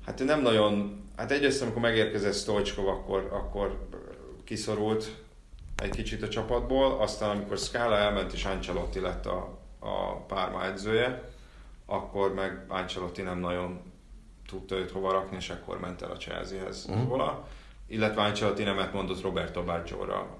[0.07, 3.89] hát ő nem nagyon, hát egyrészt amikor megérkezett Stoichkov, akkor, akkor
[4.47, 5.24] kiszorult
[5.76, 11.30] egy kicsit a csapatból, aztán amikor Scala elment és Ancelotti lett a, a Párma edzője,
[11.86, 13.80] akkor meg Ancelotti nem nagyon
[14.49, 16.94] tudta őt hova rakni, és akkor ment el a Chelsea-hez Mhm.
[16.97, 17.09] uh-huh.
[17.11, 17.49] róla.
[17.86, 20.36] Illetve Ancelotti nemet mondott Roberto Baggio-ra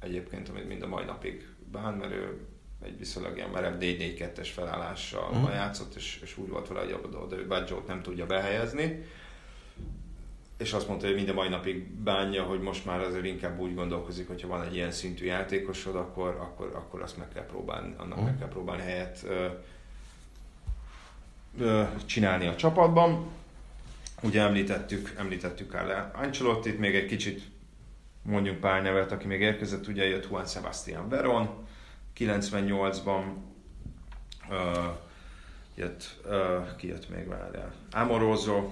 [0.00, 2.46] egyébként, amit mind a mai napig bán, mert ő
[2.84, 5.36] egy viszonylag ilyen merev 4-4-2-es felállással Mhm.
[5.40, 5.54] uh-huh.
[5.54, 9.04] játszott, és, és úgy volt vele, hogy oda, oda ő Baggio-t nem tudja behelyezni.
[10.58, 13.74] És azt mondta, hogy mind a mai napig bánja, hogy most már azért inkább úgy
[13.74, 18.24] gondolkozik, hogyha van egy ilyen szintű játékosod, akkor, akkor, akkor azt meg kell próbálni, annak
[18.24, 19.46] meg kell próbálni helyet ö,
[21.58, 23.26] ö, csinálni a csapatban.
[24.22, 27.42] Ugye említettük, említettük el Ancelottit, még egy kicsit
[28.22, 31.66] mondjunk pár nevet, aki még érkezett, ugye jött Juan Sebastian Veron,
[32.18, 33.22] 98-ban
[34.48, 34.56] uh,
[35.74, 37.72] jött, uh, ki jött még várjál?
[37.90, 38.70] Amoroso,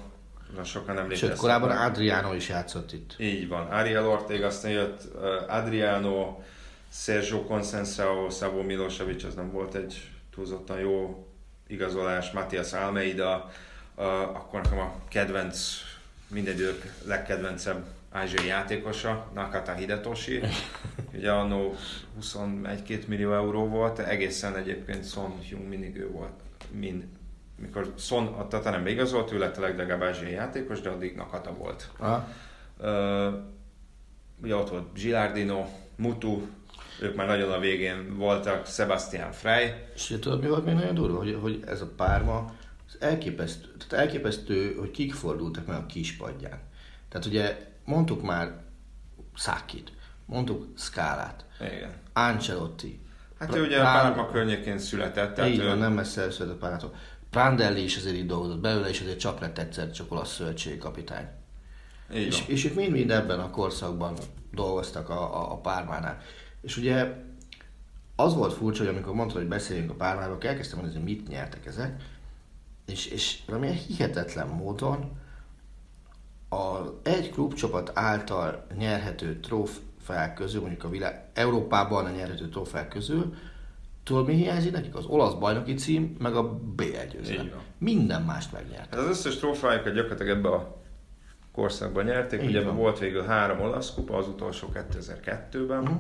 [0.55, 1.31] na sokan emlékeznek.
[1.31, 3.15] Sőt, korábban Adriano is játszott itt.
[3.19, 3.67] Így van.
[3.67, 6.39] Ariel Ortega, aztán jött uh, Adriano,
[6.93, 11.27] Sergio Concensao, Szavó Milosevic, az nem volt egy túlzottan jó
[11.67, 13.51] igazolás, Matthias Almeida,
[13.95, 15.69] uh, akkor nekem a kedvenc,
[16.29, 20.41] mindegyők legkedvencebb ázsiai játékosa, Nakata Hidetoshi.
[21.17, 21.75] Ugye annó
[22.21, 26.41] 21-2 millió euró volt, egészen egyébként Son Hyung mindig ő volt,
[26.71, 27.05] mind.
[27.59, 31.91] Mikor Son a Tatanembe igazolt, ő lett a legdrágább ázsiai játékos, de addig Nakata volt.
[31.99, 32.29] Aha.
[32.79, 33.35] Uh,
[34.43, 36.47] ugye ott volt Gilardino, Mutu,
[37.01, 39.73] ők már nagyon a végén voltak, Sebastian Frey.
[39.95, 41.19] És ugye tudod, mi volt még nagyon durva?
[41.19, 42.55] Hogy, hogy ez a párma,
[42.89, 46.61] az elképesztő, tehát elképesztő, hogy kik fordultak meg a kispadján.
[47.09, 48.65] Tehát ugye mondtuk már
[49.35, 49.93] Szákit,
[50.25, 51.93] mondtuk Skálát, Igen.
[52.13, 53.01] Ancelotti.
[53.39, 55.35] Hát ő ugye a Párma környékén született.
[55.35, 56.95] Tehát Így ő, nem messze született Pármától.
[57.37, 61.27] Prandelli is azért így dolgozott belőle, és azért csak lett egyszer csak olasz szövetségi kapitány.
[62.15, 64.17] így És, és itt mind-mind ebben a korszakban
[64.53, 66.19] dolgoztak a, a, a Pármánál.
[66.61, 67.15] És ugye
[68.15, 71.29] az volt furcsa, hogy amikor mondtad, hogy beszéljünk a Pármáról, akkor elkezdtem mondani, hogy mit
[71.29, 72.03] nyertek ezek,
[72.87, 75.19] és, és valamilyen hihetetlen módon
[76.49, 83.35] a egy klubcsapat által nyerhető trófeák közül, mondjuk a világ, Európában a nyerhető trófeák közül,
[84.07, 84.95] tudod mi hiányzik nekik?
[84.95, 86.83] Az olasz bajnoki cím, meg a B
[87.13, 87.51] győzelem.
[87.79, 88.95] Minden mást megnyert.
[88.95, 90.83] Hát az összes trófájukat gyakorlatilag ebbe a
[91.53, 92.43] korszakban nyerték.
[92.43, 92.77] Így Ugye van.
[92.77, 95.83] volt végül három olasz kupa, az utolsó 2002-ben.
[95.83, 95.93] Mhm.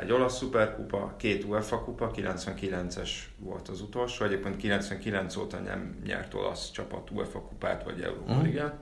[0.00, 4.24] Egy olasz szuperkupa, két UEFA kupa, 99-es volt az utolsó.
[4.24, 8.40] Egyébként 99 óta nem nyert olasz csapat UEFA kupát vagy Európa.
[8.40, 8.74] Ligát.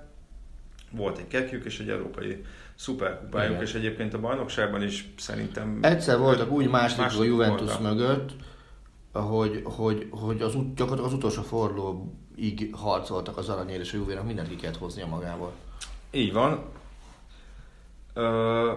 [0.91, 2.45] Volt egy kekjük és egy európai
[2.81, 3.63] szuperkupájuk, Igen.
[3.63, 5.79] és egyébként a bajnokságban is szerintem...
[5.83, 7.83] Egyszer voltak úgy második a Juventus voltak.
[7.83, 8.31] mögött,
[9.13, 14.27] hogy, hogy, hogy az, ut- gyakorlatilag az utolsó fordulóig harcoltak az aranyért, és a Juvénak
[14.27, 15.53] mindent ki kellett hoznia magából.
[16.11, 16.65] Így van.
[18.15, 18.73] Ö,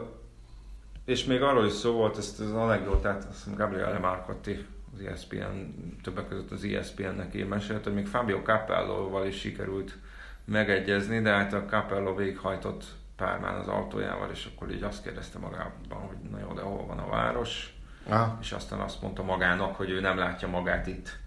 [1.06, 5.58] és még arról is szó volt, ezt az anekdotát, azt hiszem Gabriele Marcotti, az ESPN,
[6.04, 9.98] többek között az ESPN-nek ír mesélt, hogy még Fabio Capello-val is sikerült
[10.46, 12.86] megegyezni, de hát a Capello végighajtott
[13.24, 17.00] Pármán az autójával, és akkor így azt kérdezte magában, hogy na jó, de hol van
[17.00, 18.38] a város, Aha.
[18.42, 21.20] és aztán azt mondta magának, hogy ő nem látja magát itt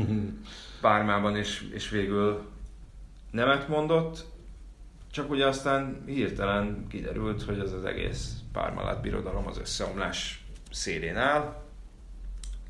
[0.80, 2.50] Pármában, és, és végül
[3.30, 4.24] nemet mondott,
[5.10, 11.62] csak ugye aztán hirtelen kiderült, hogy ez az egész Pármalát birodalom az összeomlás szélén áll.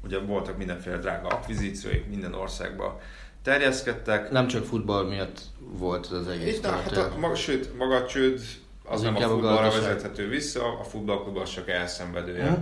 [0.04, 3.00] Ugye voltak mindenféle drága akvizícióik, minden országba
[3.42, 4.30] terjeszkedtek.
[4.30, 6.56] Nem csak futball miatt volt ez az egész.
[6.56, 8.50] Itt, hát a, maga, sőt, maga a csőd az,
[8.84, 9.88] Az nem a a futballra gazdaság.
[9.94, 12.60] vezethető vissza, a futballklub az csak elszenvedője Mhm.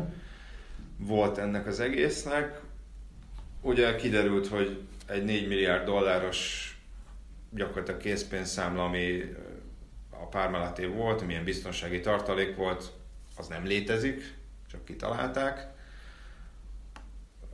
[0.97, 2.61] volt ennek az egésznek.
[3.63, 6.67] Ugye kiderült, hogy egy 4 milliárd dolláros
[7.51, 9.35] gyakorlatilag készpénzszámla, ami
[10.11, 12.91] a Pármelaté volt, amilyen biztonsági tartalék volt,
[13.37, 14.35] az nem létezik,
[14.71, 15.67] csak kitalálták.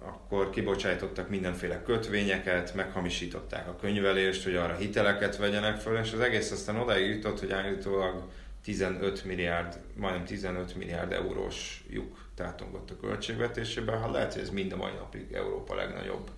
[0.07, 6.51] Akkor kibocsájtottak mindenféle kötvényeket, meghamisították a könyvelést, hogy arra hiteleket vegyenek föl, és az egész
[6.51, 8.23] aztán odáig jutott, hogy állítólag
[8.65, 14.01] 15 milliárd, majdnem 15 milliárd eurós lyuk tátongott a költségvetésében.
[14.01, 16.31] Ha lehet, hogy ez mind a mai napig Európa legnagyobb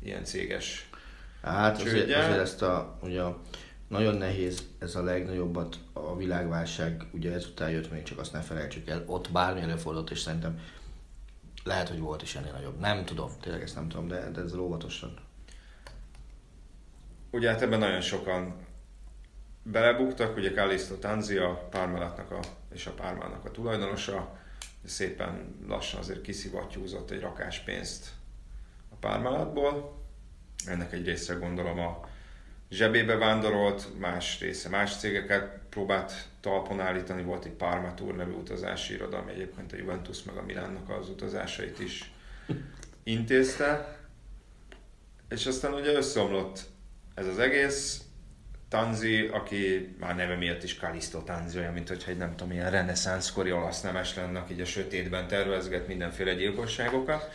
[0.00, 0.88] ilyen céges
[1.42, 2.18] Hát azért, Csődje.
[2.18, 3.22] azért ezt a, ugye
[3.88, 8.88] nagyon nehéz ez a legnagyobbat, a világválság, ugye ezután jött még csak azt ne felejtsük
[8.88, 10.58] el, ott bármi előfordult, és szerintem
[11.64, 12.78] lehet, hogy volt is ennél nagyobb.
[12.78, 15.14] Nem tudom, tényleg ezt nem tudom, de, de ez óvatosan.
[17.30, 18.66] Ugye hát ebben nagyon sokan
[19.62, 22.40] belebuktak, ugye Callisto Tanzi a Parmalatnak a,
[22.72, 24.38] és a Pármának a tulajdonosa,
[24.84, 28.10] szépen lassan azért kiszivattyúzott egy rakás pénzt
[28.88, 30.02] a Pármalatból.
[30.66, 32.07] Ennek egy része gondolom a
[32.70, 38.94] zsebébe vándorolt, más része más cégeket próbált talpon állítani, volt egy Parma Tour nevű utazási
[38.94, 42.12] iroda, ami egyébként a Juventus meg a Milánnak az utazásait is
[43.02, 43.96] intézte.
[45.28, 46.60] És aztán ugye összeomlott
[47.14, 48.02] ez az egész.
[48.68, 52.70] Tanzi, aki már neve miatt is Callisto Tanzi, olyan, mint hogyha egy nem tudom, ilyen
[52.70, 57.30] reneszánszkori olasz nemes lenne, aki így a sötétben tervezget mindenféle gyilkosságokat.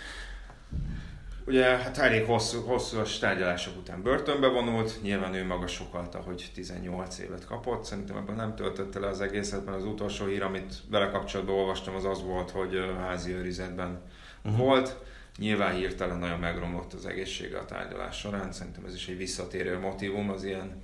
[1.46, 7.20] Ugye hát elég hosszú, hosszúas tárgyalások után börtönbe vonult, nyilván ő maga sokalta, hogy 18
[7.20, 11.10] évet kapott, szerintem ebben nem töltötte le az egészet, mert az utolsó hír, amit vele
[11.10, 14.02] kapcsolatban olvastam, az az volt, hogy házi őrizetben
[14.44, 14.60] uh-huh.
[14.60, 14.98] volt.
[15.38, 20.30] Nyilván hirtelen nagyon megromlott az egészsége a tárgyalás során, szerintem ez is egy visszatérő motivum
[20.30, 20.82] az ilyen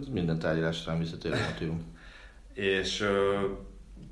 [0.00, 1.96] Ez minden tárgyalásra nem visszatérő motivum.
[2.54, 3.04] és,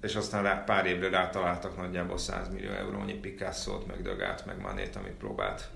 [0.00, 4.96] és aztán rá, pár évre rátaláltak nagyjából 100 millió eurónyi Picasso-t, meg Dögát, meg Manét,
[4.96, 5.68] amit próbált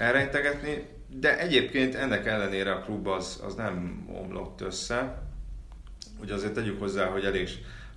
[0.00, 5.22] elrejtegetni, de egyébként ennek ellenére a klub az, az nem omlott össze.
[6.20, 7.48] Ugye azért tegyük hozzá, hogy elég,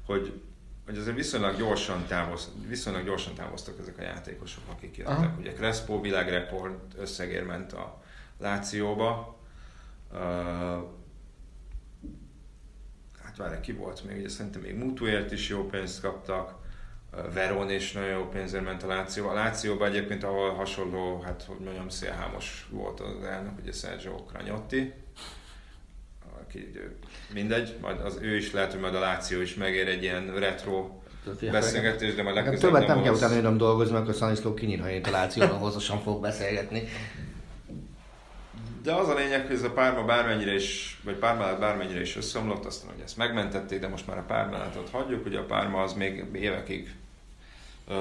[0.05, 0.41] hogy,
[0.85, 5.17] hogy azért viszonylag gyorsan, távoz, viszonylag gyorsan távoztak ezek a játékosok, akik jöttek.
[5.17, 5.35] Aha.
[5.39, 8.01] Ugye Crespo világrekord összegér ment a
[8.39, 9.37] Lációba.
[10.11, 10.19] Uh,
[13.23, 16.62] hát várj, ki volt még, ugye szerintem még Mutuért is jó pénzt kaptak,
[17.33, 19.31] Veron is nagyon jó pénzért ment a Lációba.
[19.31, 24.93] A Lációban egyébként, ahol hasonló, hát hogy mondjam, szélhámos volt az elnök, ugye Sergio Cragnotti,
[26.41, 26.71] aki
[27.33, 30.89] mindegy, majd az, ő is lehet, hogy majd a Láció is megér egy ilyen retro
[31.51, 34.79] beszélgetés, de majd Nekem legközelebb többet nem kell hoz- utána jönnöm dolgozni, akkor Szaniszló kinyír,
[34.79, 36.83] ha én talációban hosszasan fog beszélgetni.
[38.83, 42.65] De az a lényeg, hogy ez a párma bármennyire is, vagy pármálát bármennyire is összeomlott,
[42.65, 46.25] aztán hogy ezt megmentették, de most már a pármálatot hagyjuk, ugye a párma az még
[46.33, 46.95] évekig
[47.87, 47.95] uh,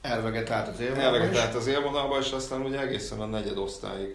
[0.00, 1.22] Elvegetált az élvonalba is.
[1.22, 4.14] elvegetett az élvonalba, és aztán ugye egészen a negyed osztályig.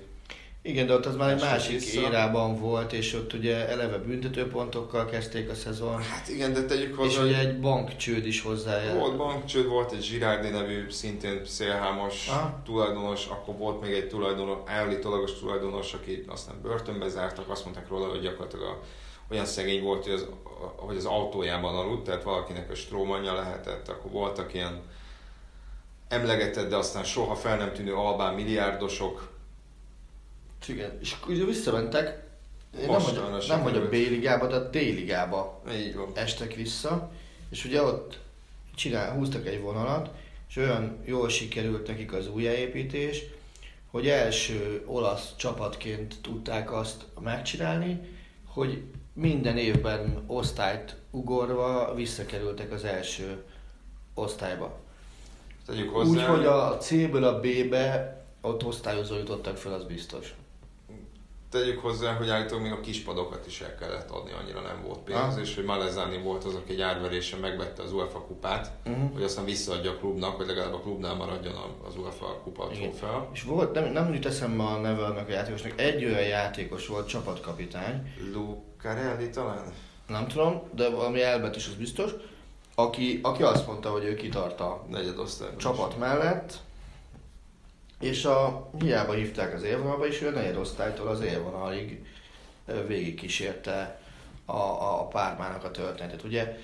[0.61, 1.99] Igen, de ott az már egy másik vissza.
[2.01, 6.95] érában volt, és ott ugye eleve büntetőpontokkal kezdték a szezon, Hát igen, de tegyük és
[6.97, 8.97] hozzá, ugye hogy egy bankcsőd is hozzájár.
[8.97, 12.61] volt bankcsőd, volt egy Girardi nevű szintén szélhámos Aha.
[12.65, 18.07] tulajdonos, akkor volt még egy tulajdonos, állítólagos tulajdonos, aki aztán börtönbe zártak, azt mondták róla,
[18.09, 18.79] hogy gyakorlatilag a,
[19.31, 20.25] olyan szegény volt, hogy az,
[20.75, 24.81] hogy az autójában aludt, tehát valakinek a strómanja lehetett, akkor voltak ilyen
[26.09, 29.37] emlegetett, de aztán soha fel nem tűnő albán milliárdosok,
[30.67, 32.27] Igen, és ugye visszamentek,
[32.77, 33.87] nem, Most hogy, nem hogy a.
[33.87, 35.61] B-ligába, de a D-ligába
[36.13, 37.11] estek vissza,
[37.49, 38.19] és ugye ott
[38.75, 40.09] csinál, húztak egy vonalat,
[40.49, 43.23] és olyan jól sikerült nekik az újjáépítés,
[43.91, 47.99] hogy első olasz csapatként tudták azt megcsinálni,
[48.45, 48.83] hogy
[49.13, 53.43] minden évben osztályt ugorva visszakerültek az első
[54.13, 54.79] osztályba.
[55.69, 60.33] Tegyük hozzá, Úgyhogy a C-ből a B-be ott osztályozó jutottak fel, az biztos.
[61.51, 65.19] Tegyük hozzá, hogy állítólag még a kispadokat is el kellett adni, annyira nem volt pénz,
[65.19, 65.41] Ah.
[65.41, 69.13] és hogy Malezani volt az, aki egy árverésen megvette az UEFA kupát, Uh-huh.
[69.13, 71.53] hogy aztán visszaadja a klubnak, hogy legalább a klubnál maradjon
[71.87, 73.29] az UEFA kupa trófea.
[73.33, 77.07] És volt, nem, nem jut eszembe a neve annak a játékosnak, egy olyan játékos volt,
[77.07, 79.73] csapatkapitány, Lucarelli talán?
[80.07, 82.11] nem tudom, de valami elbetűs az biztos,
[82.83, 84.85] aki, aki azt mondta, hogy ő kitart a
[85.57, 86.57] csapat mellett,
[87.99, 92.05] és a, hiába hívták az élvonalba, és ő a negyedosztálytól az élvonalig
[92.87, 94.01] végigkísérte
[94.45, 94.57] a,
[94.99, 96.23] a pármának a történetet.
[96.23, 96.57] Ugye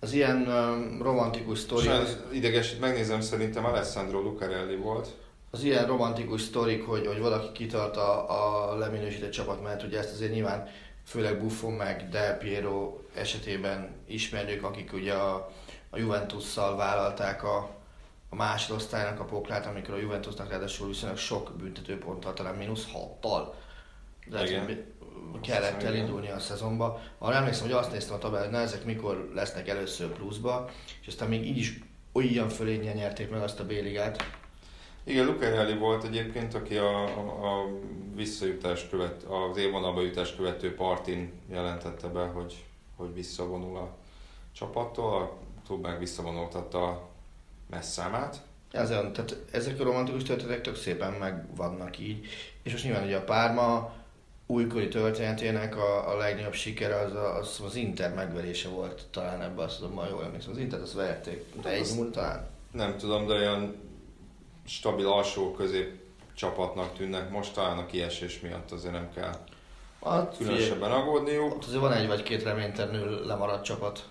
[0.00, 5.08] az ilyen um, romantikus sztori, Sajnos idegesít, megnézem, szerintem Alessandro Lucarelli volt.
[5.50, 10.12] az ilyen romantikus sztorik, hogy, hogy valaki kitart a, a leminősített csapat mellett, ugye ezt
[10.12, 10.68] azért nyilván
[11.10, 15.50] főleg Buffon meg Del Piero esetében ismerjük, akik ugye a,
[15.90, 17.70] a Juventusszal vállalták a,
[18.28, 23.54] a másodosztálynak a poklát, amikor a Juventusnak ráadásul viszonylag sok büntetőponttal, talán mínusz hattal
[24.26, 24.64] de Igen.
[24.64, 24.84] hogy
[25.40, 27.00] kellett hiszem, elindulni a szezonba.
[27.18, 31.28] Arra emlékszem, hogy azt néztem a tabellát, na ezek mikor lesznek először pluszba, és aztán
[31.28, 31.78] még így is
[32.12, 34.39] olyan fölényen nyerték meg azt a B-ligát.
[35.10, 37.66] Igen, Lucarelli volt egyébként, aki a, a, a
[38.14, 42.64] visszajutást követ, az évvonalba jutást követő partin jelentette be, hogy,
[42.96, 43.96] hogy visszavonul a
[44.52, 45.22] csapattól.
[45.22, 45.32] A
[45.66, 47.08] klub meg visszavonultatta a
[47.70, 48.40] messzámát.
[48.70, 52.26] Ezen, tehát ezek a romantikus történetek tök szépen meg vannak így.
[52.62, 53.92] És most nyilván ugye a Párma
[54.46, 59.64] újkori történetének a, a legnagyobb sikere az, a, az az Inter megverése volt talán ebben
[59.64, 60.52] azt tudom, jól emlékszem.
[60.52, 62.48] Az Inter azt verték, de egy Azt- múlt talán.
[62.72, 63.89] Nem tudom, de olyan
[64.70, 65.98] stabil alsó közép
[66.34, 69.34] csapatnak tűnnek most, talán a kiesés miatt azért nem kell
[70.04, 71.54] Hát, különösebben aggódniuk.
[71.54, 74.04] ott azért van egy vagy két reménytelenül lemaradt csapat.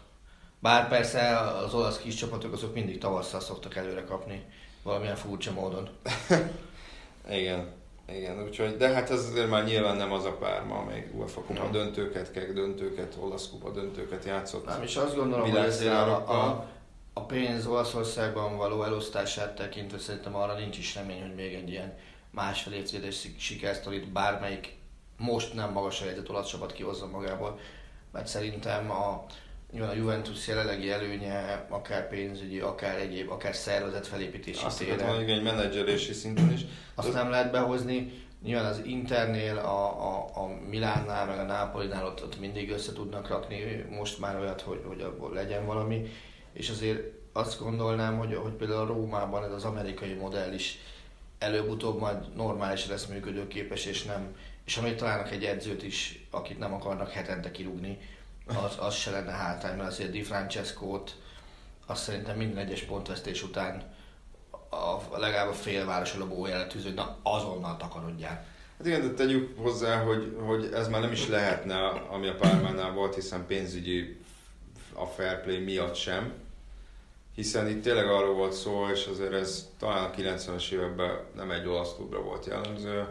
[0.60, 4.46] Bár persze az olasz kis csapatok azok mindig tavasszal szoktak előre kapni
[4.84, 5.90] valamilyen furcsa módon.
[7.30, 7.68] Igen,
[8.08, 11.62] igen, úgyhogy, de hát ez azért már nyilván nem az a párma, amely UEFA kupa
[11.62, 11.72] Nem.
[11.72, 14.66] döntőket, keg döntőket, olasz kupa döntőket játszott.
[14.66, 16.68] Nem, és azt gondolom, hogy ezért a, a,
[17.14, 21.98] a pénz Olaszországban való elosztását tekintve szerintem arra nincs is remény, hogy még egy ilyen
[22.32, 24.78] másfél évtizedes sikersztorit bármelyik
[25.18, 27.60] most nem magas helyzet olasz csapat kihozza magából,
[28.12, 29.26] mert szerintem a,
[29.72, 35.16] nyilván a Juventus jelenlegi előnye, akár pénzügyi, akár egyéb, akár szervezet felépítési Azt téren, akartam,
[35.16, 36.62] hogy egy menedzselési szinten is.
[36.96, 38.28] azt nem lehet behozni.
[38.44, 43.28] Nyilván az Internél, a, a, a Milánnál, meg a Nápolinál ott, ott mindig össze tudnak
[43.28, 46.10] rakni most már olyat, hogy, hogy abból legyen valami.
[46.60, 47.02] És azért
[47.34, 50.80] azt gondolnám, hogy, hogy például a Rómában ez az amerikai modell is
[51.38, 56.74] előbb-utóbb majd normális lesz működőképes, és nem, és amíg találnak egy edzőt is, akit nem
[56.74, 57.98] akarnak hetente kirúgni,
[58.46, 61.16] az, az se lenne hátrány, mert azért Di Francesco-t
[61.86, 63.94] azt szerintem minden egyes pontvesztés után
[64.70, 68.46] a, legalább a félváros a lobó tűző, na azonnal takarodjál.
[68.78, 72.92] Hát igen, de tegyük hozzá, hogy, hogy ez már nem is lehetne, ami a Pármánál
[72.92, 74.20] volt, hiszen pénzügyi
[74.94, 76.34] a fair play miatt sem.
[77.40, 81.68] Hiszen itt tényleg arról volt szó, és azért ez talán a 90-es években nem egy
[81.68, 83.06] olasz klubra volt jellemző,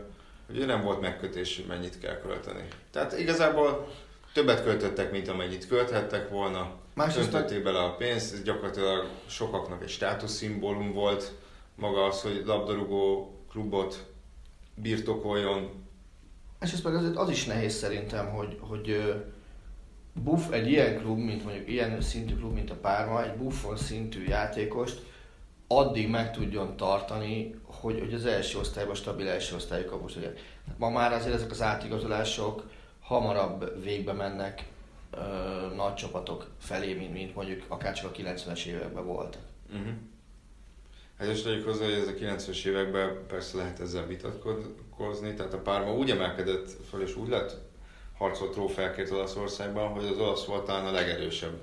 [0.46, 2.68] hogy nem volt megkötés, hogy mennyit kell költeni.
[2.90, 3.88] Tehát igazából
[4.32, 6.72] többet költöttek, mint amennyit költhettek volna.
[6.94, 11.32] Másrészt Öntötték bele a pénzt, ez gyakorlatilag sokaknak egy státuszszimbólum volt.
[11.74, 14.06] Maga az, hogy labdarúgó klubot
[14.74, 15.86] birtokoljon,
[16.60, 19.14] És ez meg azért az is nehéz szerintem, hogy, hogy
[20.18, 24.24] buff, egy ilyen klub, mint mondjuk ilyen szintű klub, mint a Párma, egy buffon szintű
[24.24, 25.02] játékost
[25.68, 30.34] addig meg tudjon tartani, hogy, hogy az első osztályban stabil első osztályú kapus legyen.
[30.76, 32.70] Ma már azért ezek az átigazolások
[33.00, 34.68] hamarabb végbe mennek
[35.10, 35.18] ö,
[35.74, 39.42] nagy csapatok felé, mint, mint mondjuk akár csak a 90-es években voltak.
[39.72, 39.92] Uh-huh.
[41.18, 45.58] Hát és tegyük hozzá, hogy ez a 90-es években persze lehet ezzel vitatkozni, tehát a
[45.58, 47.67] párma úgy emelkedett fel és úgy lett
[48.18, 51.58] harcolt trófeákért Olaszországban, hogy az olasz volt talán a legerősebb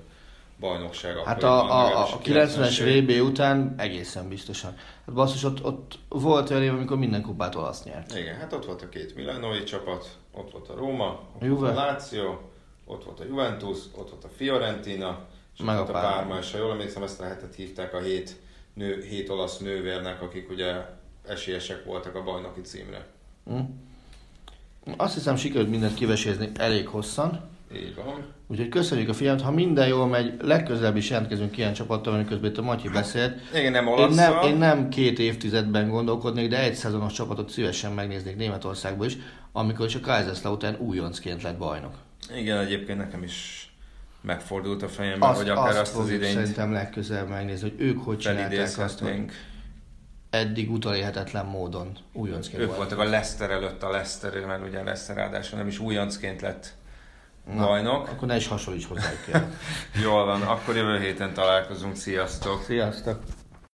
[0.60, 1.16] bajnokság.
[1.16, 4.74] Hát a, a, a 90-es VB után egészen biztosan.
[5.06, 8.16] Hát basszus, ott, ott volt olyan év, amikor minden kupát olasz nyert.
[8.16, 11.60] Igen, hát ott volt a két Milanoi csapat, ott volt a Róma, ott Juve.
[11.60, 12.38] volt a Lazio,
[12.84, 15.18] ott volt a Juventus, ott volt a Fiorentina,
[15.56, 18.36] és Meg ott a Párma, és ha jól emlékszem, ezt lehetett hívták a hét,
[18.74, 20.74] nő, hét olasz nővérnek, akik ugye
[21.26, 23.06] esélyesek voltak a bajnoki címre.
[23.44, 23.60] Hm.
[24.96, 27.40] Azt hiszem sikerült mindent kivesézni elég hosszan.
[27.74, 28.24] Így van.
[28.46, 32.50] Úgyhogy köszönjük a figyelmet, ha minden jól megy, legközelebb is jelentkezünk ilyen csapattal, amit közben
[32.50, 33.40] itt a Matyi beszélt.
[33.54, 38.36] Igen, nem én nem, én nem két évtizedben gondolkodnék, de egy szezonos csapatot szívesen megnéznék
[38.36, 39.16] Németországból is,
[39.52, 41.94] amikor is a Kaiserslautern újoncként lett bajnok.
[42.36, 43.68] Igen, egyébként nekem is
[44.20, 46.32] megfordult a fejemben, azt, hogy akár azt, azt az idényt...
[46.32, 49.24] szerintem legközelebb megnézni, hogy ők hogy csinálták azt, hogy
[50.36, 55.58] eddig utolérhetetlen módon újoncként Ők voltak a Leicester előtt a Leicester, mert ugye Leicester ráadásul
[55.58, 56.74] nem is újoncként lett
[57.54, 58.08] Na, bajnok.
[58.08, 59.24] Akkor ne is hasonlíts hozzájuk
[60.02, 61.96] Jól van, akkor jövő héten találkozunk.
[61.96, 62.62] Sziasztok!
[62.62, 63.18] Sziasztok!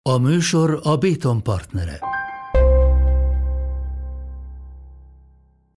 [0.09, 1.99] A műsor a Béton partnere.